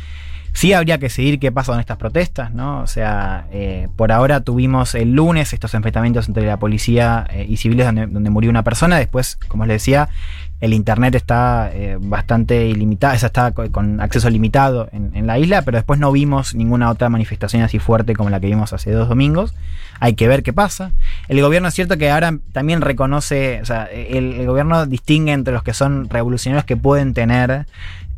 Sí 0.55 0.75
habría 0.75 0.99
que 0.99 1.09
seguir 1.09 1.41
qué 1.41 1.51
pasa 1.51 1.73
con 1.73 1.81
estas 1.81 1.97
protestas, 1.97 2.53
¿no? 2.53 2.83
O 2.83 2.87
sea, 2.87 3.47
eh, 3.53 3.89
por 3.97 4.13
ahora 4.13 4.41
tuvimos 4.41 4.95
el 4.95 5.13
lunes 5.13 5.53
estos 5.53 5.73
enfrentamientos 5.75 6.29
entre 6.29 6.47
la 6.47 6.59
policía 6.59 7.27
eh, 7.31 7.47
y 7.49 7.57
civiles 7.57 7.87
donde, 7.87 8.31
murió 8.31 8.51
una 8.51 8.63
persona. 8.63 8.99
Después, 8.99 9.39
como 9.49 9.65
les 9.65 9.77
decía, 9.83 10.11
el 10.61 10.75
internet 10.75 11.15
está 11.15 11.71
eh, 11.73 11.97
bastante 11.99 12.67
ilimitado, 12.67 13.15
está 13.15 13.53
co- 13.53 13.73
con 13.73 14.01
acceso 14.01 14.29
limitado 14.29 14.89
en, 14.93 15.27
la 15.27 15.39
isla, 15.39 15.63
pero 15.63 15.79
después 15.79 15.99
no 15.99 16.13
vimos 16.13 16.55
ninguna 16.55 16.91
otra 16.91 17.09
manifestación 17.09 17.63
así 17.63 17.79
fuerte 17.79 18.15
como 18.15 18.29
la 18.29 18.39
que 18.39 18.47
vimos 18.47 18.73
hace 18.75 18.93
dos 18.93 19.09
domingos. 19.09 19.55
Hay 20.01 20.15
que 20.15 20.29
ver 20.29 20.43
qué 20.43 20.53
pasa. 20.53 20.93
El 21.29 21.41
gobierno 21.41 21.69
es 21.69 21.75
cierto 21.75 21.97
que 21.97 22.11
ahora 22.11 22.37
también 22.53 22.81
reconoce, 22.81 23.61
o 23.63 23.65
sea, 23.65 23.85
el 23.85 24.45
gobierno 24.47 24.85
distingue 24.85 25.33
entre 25.33 25.55
los 25.55 25.63
que 25.63 25.73
son 25.75 26.11
revolucionarios 26.11 26.65
que 26.65 26.77
pueden 26.77 27.15
tener 27.15 27.67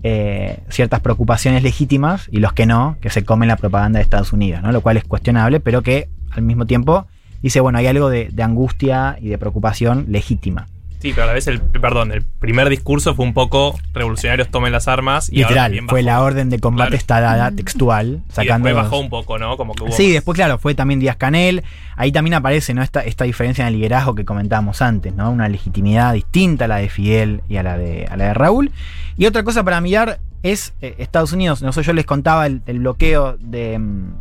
eh, 0.07 0.59
ciertas 0.69 1.01
preocupaciones 1.01 1.63
legítimas 1.63 2.29
y 2.31 2.37
los 2.37 2.53
que 2.53 2.67
no, 2.67 2.99
que 3.01 3.09
se 3.09 3.25
comen 3.25 3.49
la 3.49 3.57
propaganda 3.57 3.99
de 3.99 4.03
Estados 4.03 4.35
Unidos, 4.35 4.63
¿no? 4.63 4.71
Lo 4.71 4.83
cual 4.83 4.99
es 4.99 5.05
cuestionable, 5.05 5.61
pero 5.61 5.81
que 5.81 6.09
al 6.31 6.43
mismo 6.43 6.67
tiempo 6.67 7.07
dice, 7.41 7.61
bueno, 7.61 7.79
hay 7.79 7.87
algo 7.87 8.11
de, 8.11 8.29
de 8.31 8.43
angustia 8.43 9.17
y 9.19 9.29
de 9.29 9.39
preocupación 9.39 10.05
legítima. 10.09 10.67
Sí, 11.05 11.11
pero 11.13 11.25
a 11.25 11.27
la 11.27 11.33
vez 11.35 11.47
el, 11.49 11.61
perdón, 11.61 12.13
el 12.13 12.23
primer 12.23 12.71
discurso 12.71 13.15
fue 13.15 13.27
un 13.27 13.35
poco 13.35 13.79
revolucionarios 13.93 14.49
tomen 14.49 14.73
las 14.73 14.89
armas 14.89 15.29
y 15.31 15.37
Literal, 15.41 15.79
fue 15.87 16.03
la 16.03 16.23
orden 16.23 16.49
de 16.49 16.59
combate 16.61 16.89
Claro. 16.93 16.97
está 16.97 17.21
dada 17.21 17.51
textual, 17.51 18.23
y 18.27 18.33
sacando... 18.33 18.69
después 18.69 18.75
los- 18.75 18.85
bajó 18.91 19.01
un 19.01 19.11
poco, 19.11 19.37
¿no? 19.39 19.59
Como 19.59 19.75
que 19.75 19.83
hubo 19.85 19.93
Sí, 19.93 20.05
más- 20.05 20.13
después, 20.15 20.35
claro, 20.37 20.57
fue 20.57 20.75
también 20.75 21.01
Díaz 21.01 21.17
Canel. 21.17 21.63
Ahí 21.97 22.11
también 22.11 22.33
aparece 22.33 22.73
¿no? 22.73 22.83
esta, 22.83 23.01
esta 23.01 23.25
diferencia 23.25 23.69
en 23.69 23.75
el 23.75 23.81
liderazgo 23.81 24.15
que 24.15 24.25
comentábamos 24.25 24.81
antes, 24.81 25.15
¿no? 25.15 25.31
Una 25.31 25.47
legitimidad 25.51 26.15
distinta 26.15 26.65
a 26.65 26.69
la 26.69 26.77
de 26.77 26.89
Fidel 26.89 27.43
y 27.51 27.59
a 27.59 27.63
la 27.63 27.77
de, 27.77 28.07
a 28.11 28.17
la 28.17 28.25
de 28.29 28.33
Raúl. 28.35 28.73
Y 29.19 29.27
otra 29.27 29.43
cosa 29.45 29.63
para 29.63 29.83
mirar 29.83 30.21
es 30.43 30.73
eh, 30.81 30.95
Estados 30.99 31.33
Unidos. 31.35 31.61
No 31.61 31.73
sé, 31.75 31.83
yo 31.83 31.93
les 31.93 32.07
contaba 32.07 32.47
el, 32.47 32.63
el 32.65 32.79
bloqueo 32.79 33.37
de, 33.41 33.79
mm, 33.79 34.15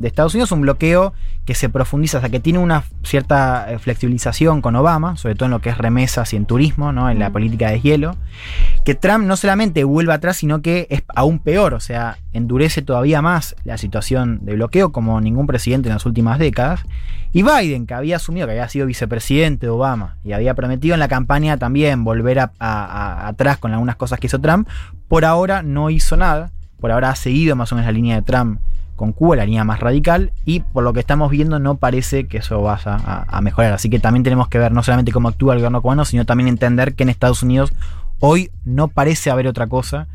de 0.00 0.08
Estados 0.08 0.34
Unidos, 0.34 0.50
un 0.50 0.62
bloqueo 0.62 1.12
que 1.44 1.54
se 1.54 1.68
profundiza, 1.68 2.18
o 2.18 2.20
sea, 2.20 2.30
que 2.30 2.40
tiene 2.40 2.58
una 2.58 2.84
cierta 3.02 3.70
eh, 3.70 3.78
flexibilización 3.78 4.62
con 4.62 4.74
Obama, 4.74 5.16
sobre 5.16 5.34
todo 5.34 5.44
en 5.46 5.50
lo 5.52 5.60
que 5.60 5.68
es 5.68 5.78
remesas 5.78 6.32
y 6.32 6.36
en 6.36 6.46
turismo, 6.46 6.90
¿no? 6.92 7.10
En 7.10 7.18
la 7.18 7.30
política 7.30 7.70
de 7.70 7.80
hielo 7.80 8.16
que 8.84 8.94
Trump 8.94 9.26
no 9.26 9.36
solamente 9.36 9.84
vuelve 9.84 10.12
atrás, 10.14 10.38
sino 10.38 10.62
que 10.62 10.86
es 10.90 11.02
aún 11.14 11.38
peor, 11.38 11.74
o 11.74 11.80
sea, 11.80 12.16
endurece 12.32 12.82
todavía 12.82 13.20
más 13.20 13.54
la 13.64 13.76
situación 13.78 14.38
de 14.42 14.54
bloqueo 14.54 14.90
como 14.90 15.20
ningún 15.20 15.46
presidente 15.46 15.88
en 15.88 15.94
las 15.94 16.06
últimas 16.06 16.38
décadas. 16.38 16.80
Y 17.32 17.42
Biden, 17.42 17.86
que 17.86 17.94
había 17.94 18.16
asumido 18.16 18.46
que 18.46 18.52
había 18.52 18.68
sido 18.68 18.86
vicepresidente 18.86 19.66
de 19.66 19.70
Obama 19.70 20.16
y 20.24 20.32
había 20.32 20.54
prometido 20.54 20.94
en 20.94 21.00
la 21.00 21.08
campaña 21.08 21.58
también 21.58 22.04
volver 22.04 22.38
a- 22.40 22.52
a- 22.58 22.84
a- 22.84 23.28
atrás 23.28 23.58
con 23.58 23.72
algunas 23.72 23.96
cosas 23.96 24.18
que 24.18 24.26
hizo 24.28 24.40
Trump, 24.40 24.66
por 25.08 25.24
ahora 25.24 25.62
no 25.62 25.90
hizo 25.90 26.16
nada, 26.16 26.50
por 26.80 26.90
ahora 26.90 27.10
ha 27.10 27.16
seguido 27.16 27.54
más 27.54 27.70
o 27.70 27.74
menos 27.76 27.86
la 27.86 27.92
línea 27.92 28.16
de 28.16 28.22
Trump 28.22 28.60
con 29.00 29.14
Cuba, 29.14 29.36
la 29.36 29.46
línea 29.46 29.64
más 29.64 29.80
radical, 29.80 30.30
y 30.44 30.60
por 30.60 30.84
lo 30.84 30.92
que 30.92 31.00
estamos 31.00 31.30
viendo 31.30 31.58
no 31.58 31.76
parece 31.76 32.26
que 32.26 32.36
eso 32.36 32.60
vaya 32.60 32.96
a, 32.96 33.40
mejorar. 33.40 33.72
Así 33.72 33.88
que 33.88 33.98
también 33.98 34.24
tenemos 34.24 34.48
que 34.48 34.58
ver 34.58 34.72
no 34.72 34.82
solamente 34.82 35.10
cómo 35.10 35.30
actúa 35.30 35.54
el 35.54 35.60
gobierno 35.60 35.80
cubano, 35.80 36.04
sino 36.04 36.26
también 36.26 36.48
entender 36.48 36.92
que 36.92 37.04
en 37.04 37.08
Estados 37.08 37.42
Unidos 37.42 37.72
hoy 38.18 38.50
no 38.66 38.88
parece 38.88 39.30
haber 39.30 39.46
otra 39.46 39.68
cosa 39.68 40.06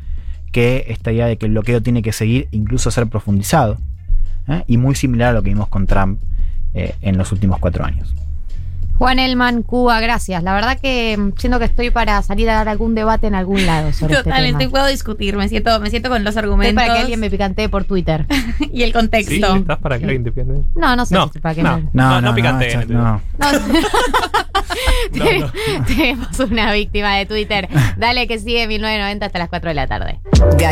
que 0.52 0.84
esta 0.86 1.10
idea 1.10 1.26
de 1.26 1.36
que 1.36 1.46
el 1.46 1.52
bloqueo 1.52 1.82
tiene 1.82 2.00
que 2.00 2.12
seguir, 2.12 2.46
incluso 2.52 2.92
ser 2.92 3.08
profundizado, 3.08 3.78
¿eh? 4.46 4.62
y 4.68 4.76
muy 4.76 4.94
similar 4.94 5.30
a 5.30 5.32
lo 5.32 5.42
que 5.42 5.48
vimos 5.48 5.66
con 5.66 5.88
Trump 5.88 6.20
eh, 6.72 6.94
en 7.02 7.18
los 7.18 7.32
últimos 7.32 7.58
cuatro 7.58 7.84
años. 7.84 8.14
Juan 8.98 9.18
Elman, 9.18 9.62
Cuba, 9.62 10.00
gracias. 10.00 10.42
La 10.42 10.54
verdad 10.54 10.78
que 10.80 11.16
mm, 11.18 11.32
siento 11.38 11.58
que 11.58 11.66
estoy 11.66 11.90
para 11.90 12.22
salir 12.22 12.48
a 12.50 12.54
dar 12.54 12.68
algún 12.68 12.94
debate 12.94 13.26
en 13.26 13.34
algún 13.34 13.66
lado 13.66 13.92
sobre 13.92 14.14
este 14.14 14.24
tema. 14.24 14.36
Totalmente, 14.36 14.68
puedo 14.70 14.86
discutir, 14.86 15.36
me 15.36 15.48
siento, 15.48 15.78
me 15.80 15.90
siento 15.90 16.08
con 16.08 16.24
los 16.24 16.30
Estoy 16.34 16.44
argumentos 16.44 16.82
para 16.82 16.94
que 16.94 17.00
alguien 17.00 17.20
me 17.20 17.30
picantee 17.30 17.68
por 17.68 17.84
Twitter. 17.84 18.26
y 18.72 18.82
el 18.82 18.88
¿Sí? 18.88 18.92
contexto. 18.92 19.56
¿Estás 19.56 19.78
para 19.78 19.98
que 19.98 20.04
alguien 20.06 20.24
te? 20.24 20.44
No, 20.74 20.96
no 20.96 21.04
sé 21.06 21.14
No, 21.14 21.28
si 21.32 21.38
para 21.40 21.54
qué 21.54 21.62
no. 21.62 21.76
me- 21.76 21.82
No, 21.82 21.90
No, 21.92 22.08
no, 22.08 22.20
no 22.22 22.28
no, 22.30 22.34
picante, 22.34 22.68
esto- 22.68 22.92
no. 22.92 23.02
no. 23.02 23.22
No. 23.38 23.48
No, 25.12 25.24
no. 25.24 25.52
Tenemos 25.86 26.38
una 26.40 26.72
víctima 26.72 27.14
de 27.16 27.24
Twitter. 27.26 27.68
Dale 27.96 28.26
que 28.26 28.38
sigue 28.38 28.66
1990 28.66 29.24
hasta 29.26 29.38
las 29.38 29.48
4 29.48 29.70
de 29.70 29.74
la 29.74 29.86
tarde. 29.86 30.18